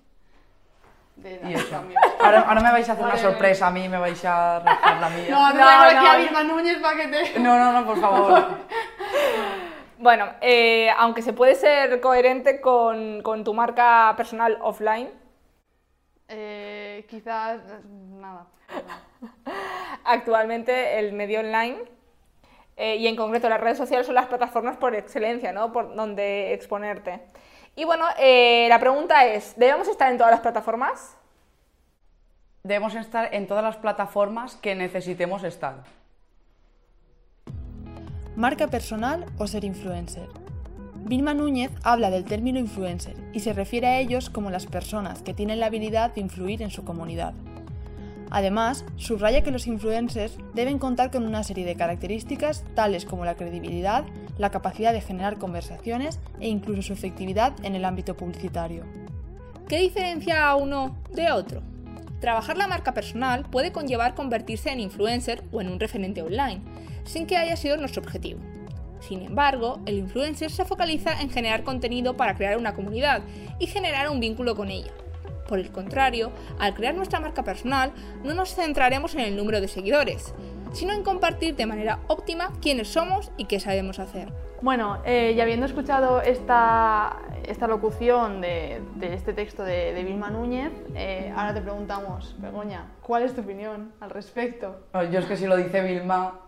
[1.16, 1.68] de Y eso.
[1.70, 2.00] cambios.
[2.20, 5.00] Ahora, ahora me vais a hacer una Vale, sorpresa a mí, me vais a rajar
[5.00, 5.26] la mía.
[5.30, 6.10] No, no, No, no, aquí no.
[6.10, 7.40] a Vilma Núñez para que te.
[7.40, 8.44] No, no, no, por favor.
[9.98, 15.08] Bueno, eh, aunque se puede ser coherente con, con tu marca personal offline,
[16.28, 17.60] Eh, quizás.
[17.84, 18.46] Nada.
[20.04, 21.78] Actualmente el medio online
[22.76, 25.72] eh, y en concreto las redes sociales son las plataformas por excelencia, ¿no?
[25.72, 27.20] Por donde exponerte.
[27.76, 31.16] Y bueno, eh, la pregunta es, ¿debemos estar en todas las plataformas?
[32.62, 35.84] Debemos estar en todas las plataformas que necesitemos estar.
[38.36, 40.28] Marca personal o ser influencer.
[40.94, 45.34] Vilma Núñez habla del término influencer y se refiere a ellos como las personas que
[45.34, 47.34] tienen la habilidad de influir en su comunidad.
[48.34, 53.36] Además, subraya que los influencers deben contar con una serie de características tales como la
[53.36, 54.04] credibilidad,
[54.38, 58.86] la capacidad de generar conversaciones e incluso su efectividad en el ámbito publicitario.
[59.68, 61.62] ¿Qué diferencia a uno de otro?
[62.20, 66.60] Trabajar la marca personal puede conllevar convertirse en influencer o en un referente online,
[67.04, 68.40] sin que haya sido nuestro objetivo.
[68.98, 73.22] Sin embargo, el influencer se focaliza en generar contenido para crear una comunidad
[73.60, 74.90] y generar un vínculo con ella.
[75.48, 79.68] Por el contrario, al crear nuestra marca personal, no nos centraremos en el número de
[79.68, 80.34] seguidores,
[80.72, 84.32] sino en compartir de manera óptima quiénes somos y qué sabemos hacer.
[84.62, 90.30] Bueno, eh, y habiendo escuchado esta, esta locución de, de este texto de, de Vilma
[90.30, 94.80] Núñez, eh, ahora te preguntamos, Begoña, ¿cuál es tu opinión al respecto?
[94.94, 96.40] Yo es que si lo dice Vilma...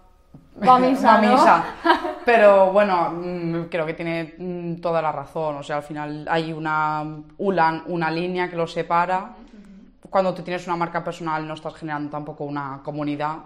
[0.67, 1.33] Va a misa, ¿no?
[1.33, 1.65] misa.
[2.25, 5.57] Pero bueno, mm, creo que tiene mm, toda la razón.
[5.57, 7.05] O sea, al final hay una,
[7.39, 9.31] una, una línea que lo separa.
[10.09, 13.37] Cuando tú tienes una marca personal no estás generando tampoco una comunidad.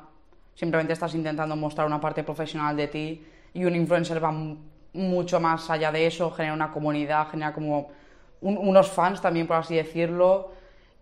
[0.54, 3.26] Simplemente estás intentando mostrar una parte profesional de ti.
[3.54, 4.32] Y un influencer va
[4.92, 7.88] mucho más allá de eso, genera una comunidad, genera como
[8.40, 10.52] un- unos fans también, por así decirlo.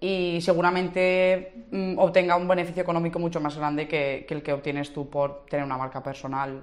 [0.01, 4.93] Y seguramente mm, obtenga un beneficio económico mucho más grande que, que el que obtienes
[4.93, 6.63] tú por tener una marca personal.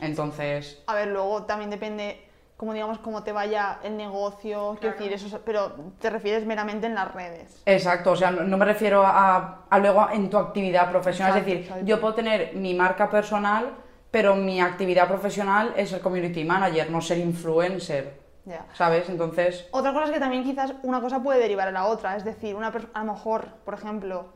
[0.00, 2.20] Entonces, A ver, luego también depende,
[2.56, 6.86] como digamos, cómo te vaya el negocio, quiero decir, eso, es- pero te refieres meramente
[6.86, 7.60] en las redes.
[7.66, 11.50] Exacto, o sea, no, no me refiero a, a luego en tu actividad profesional, Exacto,
[11.50, 11.86] es decir, exacto.
[11.86, 13.72] yo puedo tener mi marca personal,
[14.10, 18.66] pero mi actividad profesional es el community manager, no ser influencer, Ya.
[18.74, 19.08] ¿sabes?
[19.08, 22.24] Entonces, Otra cosa es que también quizás una cosa puede derivar a la otra, es
[22.24, 24.26] decir, una a lo mejor, por ejemplo,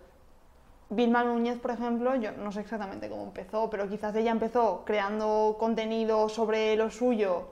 [0.91, 5.57] Vilma Núñez, por ejemplo, yo no sé exactamente cómo empezó, pero quizás ella empezó creando
[5.59, 7.49] contenido sobre lo suyo,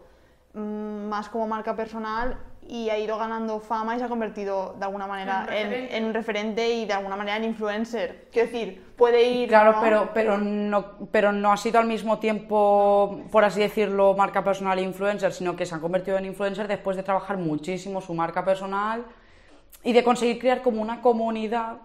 [0.55, 4.85] mm, más como marca personal, y ha ido ganando fama y se ha convertido de
[4.85, 8.29] alguna manera en, en un referente y de alguna manera en influencer.
[8.33, 9.49] Quiero decir, puede ir...
[9.49, 9.81] claro, ¿no?
[9.81, 14.79] pero, pero, no, pero no ha sido al mismo tiempo, por así decirlo, marca personal
[14.79, 18.45] e influencer, sino que se han convertido en influencer después de trabajar muchísimo su marca
[18.45, 19.05] personal
[19.83, 21.79] y de conseguir crear como una comunidad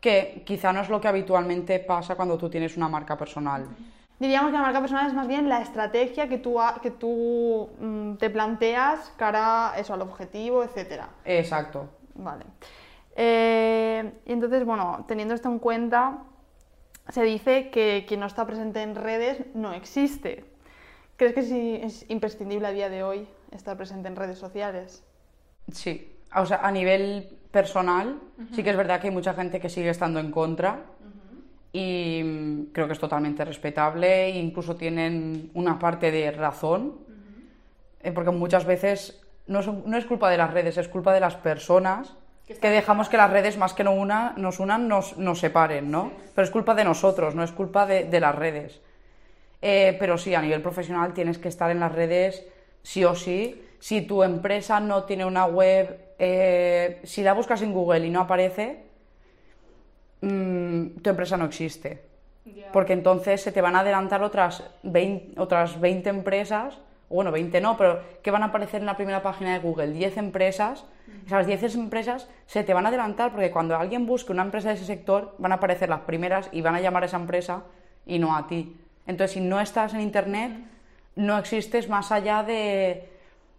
[0.00, 3.66] que quizá no es lo que habitualmente pasa cuando tú tienes una marca personal.
[4.20, 7.70] Diríamos que la marca personal es más bien la estrategia que tú, ha- que tú
[7.80, 11.08] mm, te planteas cara eso, al objetivo, etcétera.
[11.24, 11.88] Exacto.
[12.14, 12.44] Vale.
[13.16, 16.18] Eh, y entonces, bueno, teniendo esto en cuenta,
[17.08, 20.44] se dice que quien no está presente en redes no existe.
[21.16, 25.02] ¿Crees que es imprescindible a día de hoy estar presente en redes sociales?
[25.72, 28.20] Sí, o sea, a nivel personal,
[28.54, 30.84] sí que es verdad que hay mucha gente que sigue estando en contra
[31.72, 36.94] y mm, creo que es totalmente respetable e incluso tienen una parte de razón,
[38.02, 41.20] eh, porque muchas veces no, son- no es culpa de las redes, es culpa de
[41.20, 42.14] las personas
[42.60, 46.10] que, dejamos que las redes más que no una, nos unan, nos, nos separen, ¿no?
[46.34, 48.80] Pero es culpa de nosotros, no es culpa de, de las redes.
[49.62, 52.44] Eh, pero sí, a nivel profesional tienes que estar en las redes
[52.82, 53.62] sí o sí.
[53.78, 58.20] Si tu empresa no tiene una web, eh, si la buscas en Google y no
[58.20, 58.82] aparece,
[60.20, 62.02] mm, tu empresa no existe.
[62.72, 66.78] Porque entonces se te van a adelantar otras 20, otras 20 empresas,
[67.10, 70.16] bueno, 20 no, pero que van a aparecer en la primera página de Google, 10
[70.16, 70.84] empresas.
[71.26, 74.76] Esas 10 empresas se te van a adelantar porque cuando alguien busque una empresa de
[74.76, 77.64] ese sector, van a aparecer las primeras y van a llamar a esa empresa
[78.06, 78.76] y no a ti.
[79.06, 80.52] Entonces, si no estás en Internet,
[81.16, 83.08] no existes más allá de,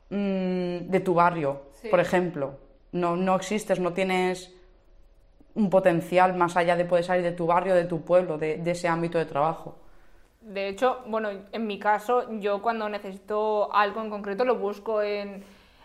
[0.10, 2.58] mm, de tu barrio, por ejemplo.
[2.94, 4.54] No, no existes, no tienes
[5.56, 8.88] un potencial más allá de poder salir de tu barrio, de tu pueblo, de, ese
[8.88, 9.78] ámbito de trabajo.
[10.42, 15.44] De hecho, bueno, en mi caso, yo cuando necesito algo en concreto lo busco en,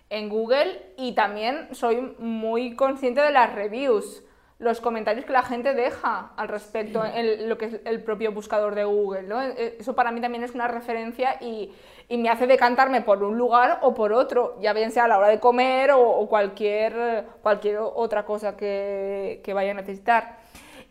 [0.09, 4.23] en Google y también soy muy consciente de las reviews,
[4.59, 8.75] los comentarios que la gente deja al respecto en lo que es el propio buscador
[8.75, 9.43] de Google, ¿no?
[9.43, 11.73] Eh, Eso para mí también es una referencia y,
[12.09, 15.19] y me hace decantarme por un lugar o por otro, ya bien sea a la
[15.19, 20.39] hora de comer o, o cualquier, cualquier otra cosa que, que vaya a necesitar.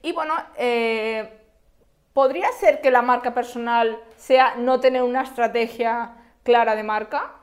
[0.01, 1.41] Y bueno, eh,
[2.13, 7.33] ¿Podría ser que la marca personal sea no tener una estrategia clara de marca?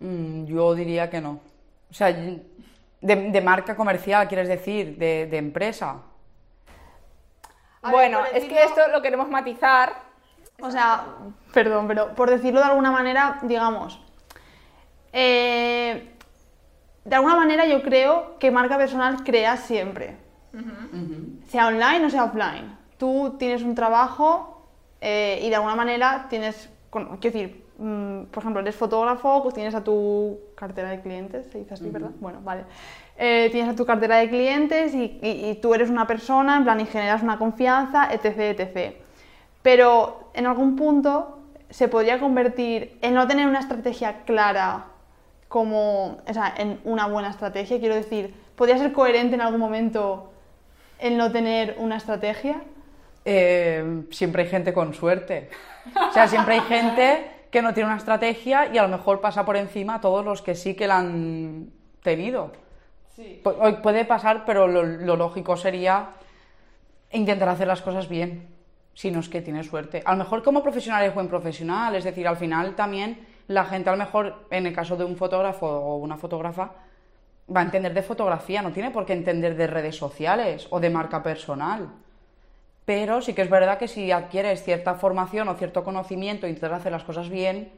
[0.00, 1.40] Mm, yo diría que no.
[1.90, 2.10] O sea,
[3.00, 6.02] de, de marca comercial, quieres decir, de, de empresa.
[7.82, 10.10] A bueno, es que esto lo queremos matizar.
[10.62, 11.04] O sea,
[11.54, 13.98] perdón, pero por decirlo de alguna manera, digamos,
[15.12, 16.14] eh,
[17.04, 20.18] de alguna manera yo creo que marca personal crea siempre,
[21.48, 22.78] sea online o sea offline.
[22.98, 24.66] Tú tienes un trabajo
[25.00, 29.74] eh, y de alguna manera tienes, quiero decir, mm, por ejemplo, eres fotógrafo, pues tienes
[29.74, 32.10] a tu cartera de clientes, se dice así, ¿verdad?
[32.20, 32.62] Bueno, vale.
[33.18, 36.64] Eh, tienes a tu cartera de clientes y, y- y tú eres una persona, en
[36.64, 38.94] plan, y generas una confianza, etc, etc.
[39.62, 41.38] Pero en algún punto
[41.68, 44.86] se podría convertir en no tener una estrategia clara
[45.48, 50.30] como, o sea, en una buena estrategia, quiero decir, podría ser coherente en algún momento
[50.98, 52.60] el no tener una estrategia.
[53.24, 55.50] Eh, siempre hay gente con suerte.
[56.08, 59.44] O sea, siempre hay gente que no tiene una estrategia y a lo mejor pasa
[59.44, 61.70] por encima a todos los que sí que la han
[62.02, 62.52] tenido.
[63.42, 66.10] Pu- hoy Puede pasar, pero lo, lo lógico sería
[67.12, 68.48] intentar hacer las cosas bien,
[68.94, 70.02] si no es que tiene suerte.
[70.04, 73.90] A lo mejor como profesional es buen profesional, es decir, al final también la gente
[73.90, 76.70] a lo mejor, en el caso de un fotógrafo o una fotógrafa,
[77.54, 80.88] va a entender de fotografía, no tiene por qué entender de redes sociales o de
[80.88, 81.88] marca personal.
[82.90, 86.80] Pero sí que es verdad que si adquieres cierta formación o cierto conocimiento y intentas
[86.80, 87.70] hacer las cosas bien,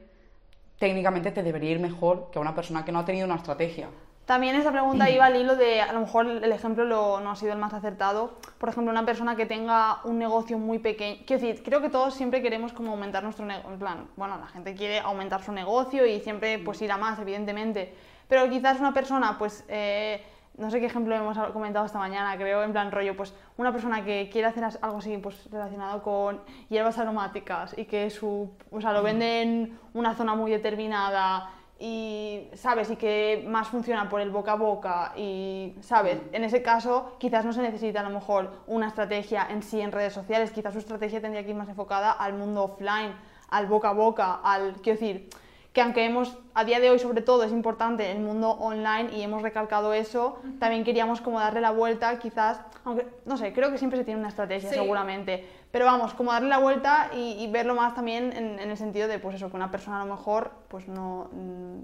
[0.78, 3.88] técnicamente te debería ir mejor que a una persona que no ha tenido una estrategia.
[4.24, 7.36] También esa pregunta iba al hilo de, a lo mejor el ejemplo lo- no ha
[7.36, 8.38] sido el más acertado.
[8.56, 11.18] Por ejemplo, una persona que tenga un negocio muy pequeño.
[11.26, 13.70] Quiero decir, creo que todos siempre queremos como aumentar nuestro negocio.
[13.70, 17.18] En plan, bueno, la gente quiere aumentar su negocio y siempre pues ir a más,
[17.18, 17.92] evidentemente.
[18.28, 20.22] Pero quizás una persona, pues, eh,
[20.58, 24.04] no sé qué ejemplo hemos comentado esta mañana, creo, en plan rollo, pues una persona
[24.04, 28.92] que quiere hacer algo así, pues relacionado con hierbas aromáticas y que su, o sea,
[28.92, 31.50] lo vende en una zona muy determinada
[31.84, 36.62] y sabes y que más funciona por el boca a boca y sabes en ese
[36.62, 40.52] caso quizás no se necesita a lo mejor una estrategia en sí en redes sociales
[40.52, 43.16] quizás su estrategia tendría que ir más enfocada al mundo offline
[43.50, 45.28] al boca a boca al quiero decir
[45.72, 49.22] que aunque hemos a día de hoy sobre todo es importante el mundo online y
[49.22, 53.78] hemos recalcado eso también queríamos como darle la vuelta quizás aunque no sé creo que
[53.78, 54.74] siempre se tiene una estrategia Sí.
[54.74, 58.76] seguramente pero vamos como darle la vuelta y, y verlo más también en, en el
[58.76, 61.80] sentido de pues eso que una persona a lo mejor pues no mm,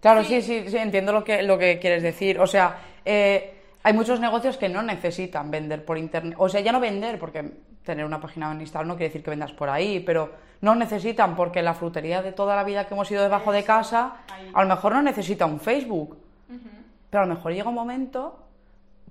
[0.00, 2.40] Claro, sí, sí, sí, entiendo lo que, lo que quieres decir.
[2.40, 3.54] O sea, eh,
[3.84, 6.34] hay muchos negocios que no necesitan vender por internet.
[6.38, 7.52] O sea, ya no vender, porque
[7.84, 10.32] tener una página en Instagram no quiere decir que vendas por ahí, pero
[10.62, 14.12] no necesitan porque la frutería de toda la vida que hemos ido debajo de casa,
[14.54, 16.16] a lo mejor no necesita un Facebook.
[17.10, 18.38] Pero a lo mejor llega un momento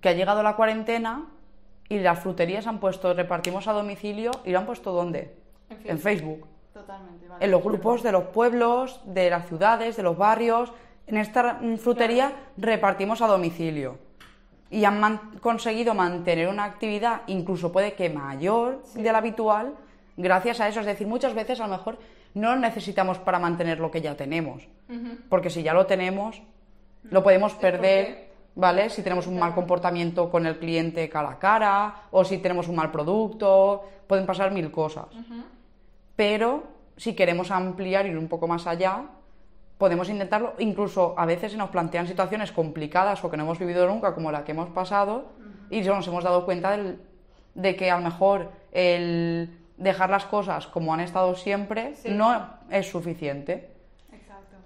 [0.01, 1.25] que ha llegado la cuarentena
[1.87, 5.35] y las fruterías han puesto repartimos a domicilio y lo han puesto ¿dónde?
[5.85, 6.47] En Facebook.
[6.73, 7.45] Totalmente, vale.
[7.45, 10.71] En los grupos de los pueblos, de las ciudades, de los barrios.
[11.05, 13.97] En esta mm, frutería repartimos a domicilio.
[14.69, 19.73] Y han man- conseguido mantener una actividad, incluso puede que mayor de la habitual,
[20.21, 20.79] gracias a eso.
[20.79, 21.97] Es decir, muchas veces a lo mejor
[22.33, 24.67] no lo necesitamos para mantener lo que ya tenemos.
[25.29, 26.41] Porque si ya lo tenemos,
[27.03, 28.89] lo podemos perder, ¿vale?
[28.89, 32.75] Si tenemos un mal comportamiento con el cliente cara a cara, o si tenemos un
[32.75, 35.07] mal producto, pueden pasar mil cosas.
[36.15, 36.63] Pero
[36.97, 39.03] si queremos ampliar, ir un poco más allá,
[39.77, 40.53] podemos intentarlo.
[40.59, 44.31] Incluso a veces se nos plantean situaciones complicadas o que no hemos vivido nunca, como
[44.31, 45.29] la que hemos pasado,
[45.71, 46.99] y nos hemos dado cuenta del-
[47.55, 49.49] de que a lo mejor el
[49.81, 53.69] dejar las cosas como han estado siempre no es suficiente.
[54.13, 54.57] Exacto.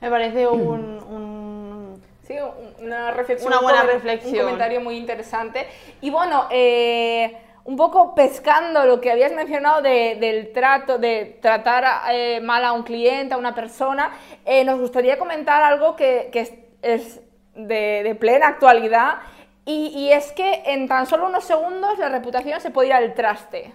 [0.00, 0.60] Me parece un,
[1.02, 3.52] un- Sí, un- una reflexión.
[3.52, 4.34] Una buena reflexión.
[4.34, 5.66] Un comentario muy interesante.
[6.00, 11.84] Y bueno, eh, un poco pescando lo que habías mencionado de- del trato, de tratar
[12.12, 14.12] eh, mal a un cliente, a una persona,
[14.44, 16.52] eh, nos gustaría comentar algo que, que es,
[16.82, 17.20] es
[17.56, 19.16] de, de plena actualidad.
[19.64, 23.14] Y, y es que en tan solo unos segundos la reputación se puede ir al
[23.14, 23.72] traste.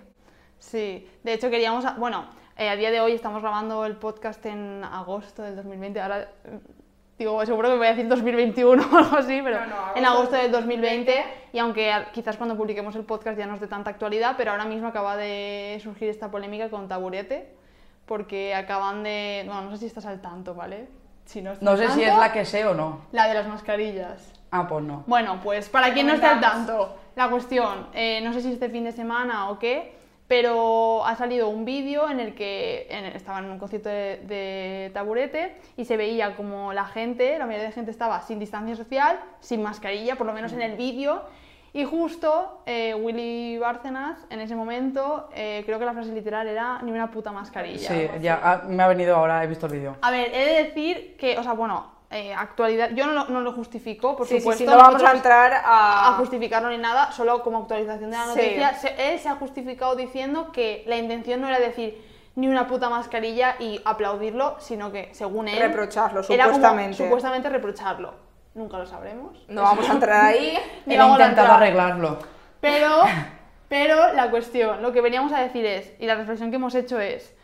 [0.60, 2.26] Sí, de hecho queríamos, a- bueno,
[2.58, 6.60] eh, a día de hoy estamos grabando el podcast en agosto del 2020, ahora eh,
[7.20, 10.36] digo, seguro que voy a decir 2021 o algo así, pero No, no, en agosto
[10.36, 14.36] del 2020 y aunque quizás cuando publiquemos el podcast ya no es de tanta actualidad,
[14.38, 17.56] pero ahora mismo acaba de surgir esta polémica con Taburete,
[18.06, 20.88] porque acaban de, bueno, no sé si estás al tanto, ¿vale?
[21.26, 23.02] Si no, estás No sé si es la que sé o no.
[23.12, 24.32] La de las mascarillas.
[24.50, 25.04] Ah, pues no.
[25.08, 28.70] Bueno, pues para quien no esté al tanto, la cuestión, eh, no sé si este
[28.70, 29.97] fin de semana o qué,
[30.28, 34.92] pero ha salido un vídeo en el que en- estaban en un concierto de, de
[34.94, 39.20] taburete y se veía como la gente, la mayoría de gente estaba sin distancia social,
[39.40, 41.22] sin mascarilla, por lo menos en el vídeo,
[41.74, 46.80] y justo eh, Willy Bárcenas en ese momento, eh, creo que la frase literal era
[46.82, 47.88] ni una puta mascarilla.
[47.88, 49.96] Sí, ya me ha venido ahora, he visto el vídeo.
[50.02, 53.42] A ver, he de decir que, o sea, bueno, eh, actualidad, yo no lo, no
[53.42, 54.64] lo justifico, por Sí, sí, supuesto.
[54.64, 56.10] sí, no vamos a entrar a...
[56.10, 58.74] a justificarlo ni nada, solo como actualización de la noticia.
[58.76, 62.02] Se- él se ha justificado diciendo que la intención no era decir
[62.36, 66.98] ni una puta mascarilla y aplaudirlo, sino que, según él, Reprocharlo, era como supuestamente.
[66.98, 68.14] supuestamente reprocharlo.
[68.54, 69.44] Nunca lo sabremos.
[69.50, 70.58] No vamos a entrar ahí.
[70.86, 71.64] Ni He vamos a intentado entrar.
[71.64, 72.20] arreglarlo.
[72.62, 73.02] Pero,
[73.70, 77.00] pero la cuestión, lo que veníamos a decir es, y la reflexión que hemos hecho
[77.00, 77.36] es,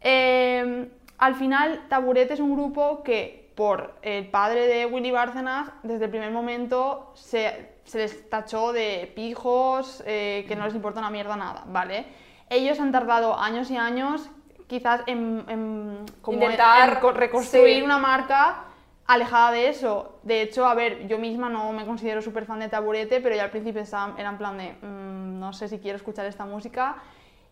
[0.00, 6.04] eh, al final Taburete es un grupo que por el padre de Willy Bárcenas, desde
[6.04, 11.10] el primer momento se, se les tachó de pijos, eh, que no les importa una
[11.10, 12.06] mierda nada, ¿vale?
[12.50, 14.30] Ellos han tardado años y años
[14.68, 17.82] quizás en, en- como en- Intentar, en co- reconstruir sí.
[17.82, 18.62] una marca
[19.08, 20.20] alejada de eso.
[20.22, 23.42] De hecho, a ver, yo misma no me considero súper fan de Taburete, pero ya
[23.42, 26.98] al principio estaba, era en plan de, "Mm, no sé si quiero escuchar esta música.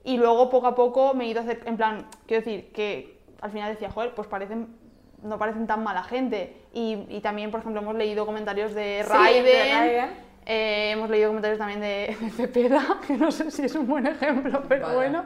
[0.04, 3.18] Y luego, poco a poco, me he ido a hacer, en plan, quiero decir, que
[3.40, 4.68] al final decía, joder, pues parecen,
[5.22, 6.56] no parecen tan mala gente.
[6.72, 10.10] Y, y también, por ejemplo, hemos leído comentarios de Sí, Raiden, de Raiden.
[10.46, 14.06] eh, hemos leído comentarios también de, de Cepeda, que no sé si es un buen
[14.06, 15.24] ejemplo, pero bueno.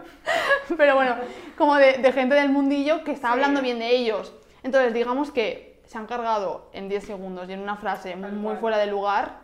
[0.76, 1.16] Pero bueno,
[1.58, 4.32] como de, de gente del mundillo que está hablando bien de ellos.
[4.62, 8.56] Entonces, digamos que se han cargado en 10 segundos y en una frase muy, muy
[8.56, 9.40] fuera de lugar,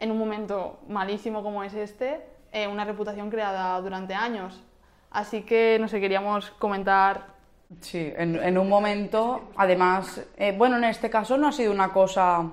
[0.00, 2.20] en un momento malísimo como es este,
[2.52, 4.62] eh, una reputación creada durante años.
[5.10, 7.31] Así que, no sé, queríamos comentar.
[7.80, 11.92] Sí, en, en un momento, además, eh, bueno, en este caso no ha sido una
[11.92, 12.50] cosa...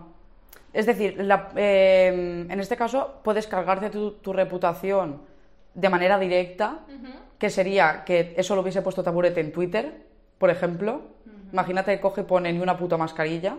[0.71, 5.21] Es decir, la- eh, en este caso puedes cargarte tu, tu reputación
[5.73, 6.79] de manera directa,
[7.39, 10.03] que sería que eso lo hubiese puesto Taburete en Twitter,
[10.37, 11.01] por ejemplo.
[11.51, 13.57] Imagínate que coge y pone ni una puta mascarilla.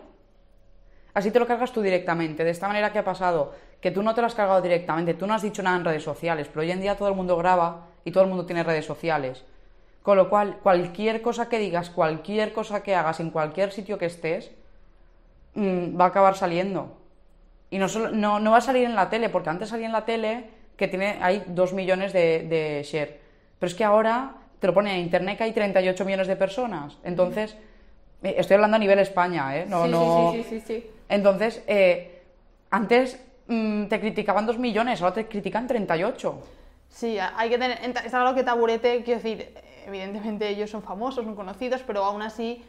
[1.15, 2.45] Así te lo cargas tú directamente.
[2.45, 5.27] De esta manera que ha pasado, que tú no te lo has cargado directamente, tú
[5.27, 7.87] no has dicho nada en redes sociales, pero hoy en día todo el mundo graba
[8.05, 9.45] y todo el mundo tiene redes sociales.
[10.03, 14.07] Con lo cual, cualquier cosa que digas, cualquier cosa que hagas en cualquier sitio que
[14.07, 14.51] estés,
[15.55, 16.97] mm, va a acabar saliendo.
[17.71, 19.93] Y no, solo- no, no va a salir en la tele, porque antes salía en
[19.93, 20.45] la tele
[20.77, 23.21] que tiene, hay 2 millones de, de share.
[23.59, 26.97] Pero es que ahora te lo pone en internet que hay 38 millones de personas.
[27.05, 27.57] Entonces,
[28.23, 29.67] eh, estoy hablando a nivel España, ¿eh?
[29.69, 30.33] No, sí, no...
[30.33, 30.91] sí, sí, sí, sí.
[31.09, 32.23] Entonces, eh,
[32.71, 36.43] antes mm, te criticaban 2 millones, ahora te critican 38.
[36.89, 37.79] Sí, hay que tener.
[37.85, 39.55] Está claro que Taburete, quiero decir,
[39.87, 42.65] evidentemente ellos son famosos, son conocidos, pero aún así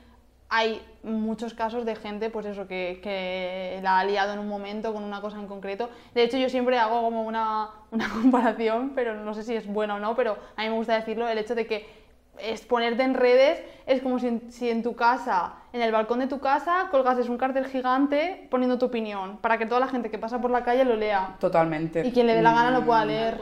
[0.53, 4.93] hay muchos casos de gente, pues eso, que, que la ha liado en un momento
[4.93, 5.89] con una cosa en concreto.
[6.13, 9.95] De hecho, yo siempre hago como una, una comparación, pero no sé si es bueno
[9.95, 12.01] o no, pero a mí me gusta decirlo, el hecho de que
[12.37, 16.27] exponerte en redes es como si en, si en tu casa, en el balcón de
[16.27, 20.17] tu casa, colgases un cartel gigante poniendo tu opinión, para que toda la gente que
[20.17, 21.37] pasa por la calle lo lea.
[21.39, 22.05] Totalmente.
[22.05, 23.37] Y quien le dé la gana lo pueda leer.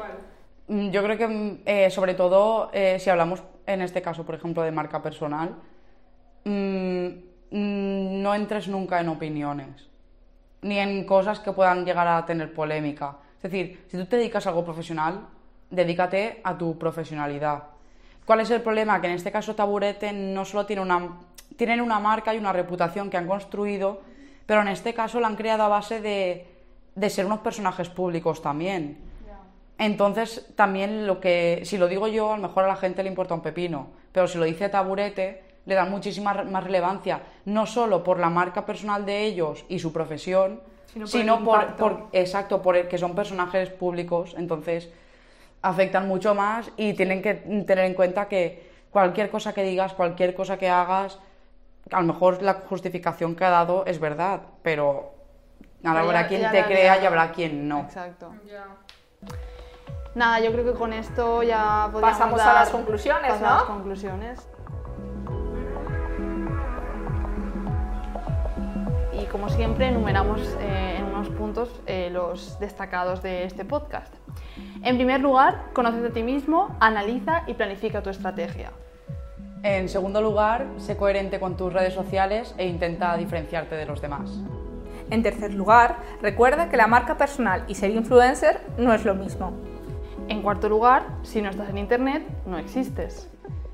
[0.67, 4.36] Mm, Yo creo que, mm, eh, sobre todo, eh, si hablamos en este caso, por
[4.36, 5.55] ejemplo, de marca personal,
[6.43, 7.07] mm,
[7.51, 9.88] mm, no entres nunca en opiniones,
[10.61, 13.17] ni en cosas que puedan llegar a tener polémica.
[13.38, 15.28] Es decir, si tú te dedicas a algo profesional,
[15.70, 17.63] dedícate a tu profesionalidad.
[18.26, 18.99] ¿Cuál es el problema?
[18.99, 21.20] Que en este caso Taburete no solo tiene una,
[21.55, 24.01] tienen una marca y una reputación que han construido,
[24.45, 26.47] pero en este caso la han creado a base de,
[26.95, 29.09] de ser unos personajes públicos también.
[29.80, 33.10] Entonces, también lo que, si lo digo yo, a lo mejor a la gente le
[33.10, 38.04] importa un pepino, pero si lo dice Taburete, le dan muchísima más relevancia, no solo
[38.04, 40.62] por la marca personal de ellos y su profesión,
[40.94, 41.84] Sino sino, por el por, impacto.
[41.84, 44.90] por- exacto, por el que son personajes públicos, entonces
[45.62, 50.34] afectan mucho más y tienen que tener en cuenta que cualquier cosa que digas, cualquier
[50.36, 51.20] cosa que hagas,
[51.92, 55.14] a lo mejor la justificación que ha dado es verdad, pero
[55.82, 57.82] Pero habrá quien ya te crea y habrá quien no.
[57.82, 58.34] Exacto.
[60.16, 63.47] Nada, yo creo que con esto ya podríamos Pasamos a dar- las conclusiones, pasar ¿no?
[63.47, 64.39] a las conclusiones.
[69.14, 74.14] Y como siempre, enumeramos eh, en unos puntos eh, los destacados de este podcast.
[74.84, 78.72] En primer lugar, conócete a ti mismo, analiza y planifica tu estrategia.
[79.62, 84.32] En segundo lugar, sé coherente con tus redes sociales e intenta diferenciarte de los demás.
[85.12, 89.51] En tercer lugar, recuerda que la marca personal y ser influencer no es lo mismo.
[90.30, 93.28] En cuarto lugar, si no estás en Internet, no existes.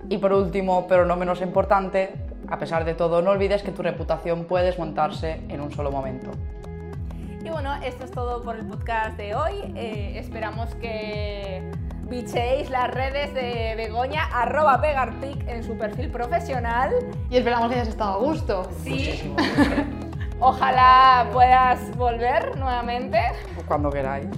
[0.08, 2.14] Y por último, pero no menos importante,
[2.47, 6.32] a pesar de todo, no olvides que tu reputación puede desmontarse en un solo momento.
[7.43, 9.74] Y bueno, esto es todo por el podcast de hoy.
[9.76, 11.70] Eh, esperamos que
[12.03, 16.91] bichéis las redes de Begoña, arroba Vegarpic en su perfil profesional.
[17.30, 18.70] Y esperamos que hayas estado a gusto.
[18.82, 19.36] Sí.
[20.39, 23.20] Ojalá puedas volver nuevamente.
[23.68, 24.30] Cuando queráis.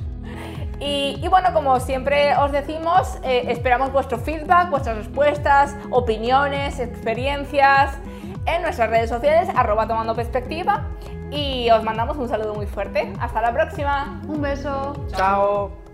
[0.79, 7.97] Y, y bueno, como siempre os decimos, eh, esperamos vuestro feedback, vuestras respuestas, opiniones, experiencias
[8.45, 10.87] en nuestras redes sociales, arroba tomando perspectiva.
[11.31, 13.11] Y os mandamos un saludo muy fuerte.
[13.19, 14.21] Hasta la próxima.
[14.27, 14.93] Un beso.
[15.15, 15.86] Chao.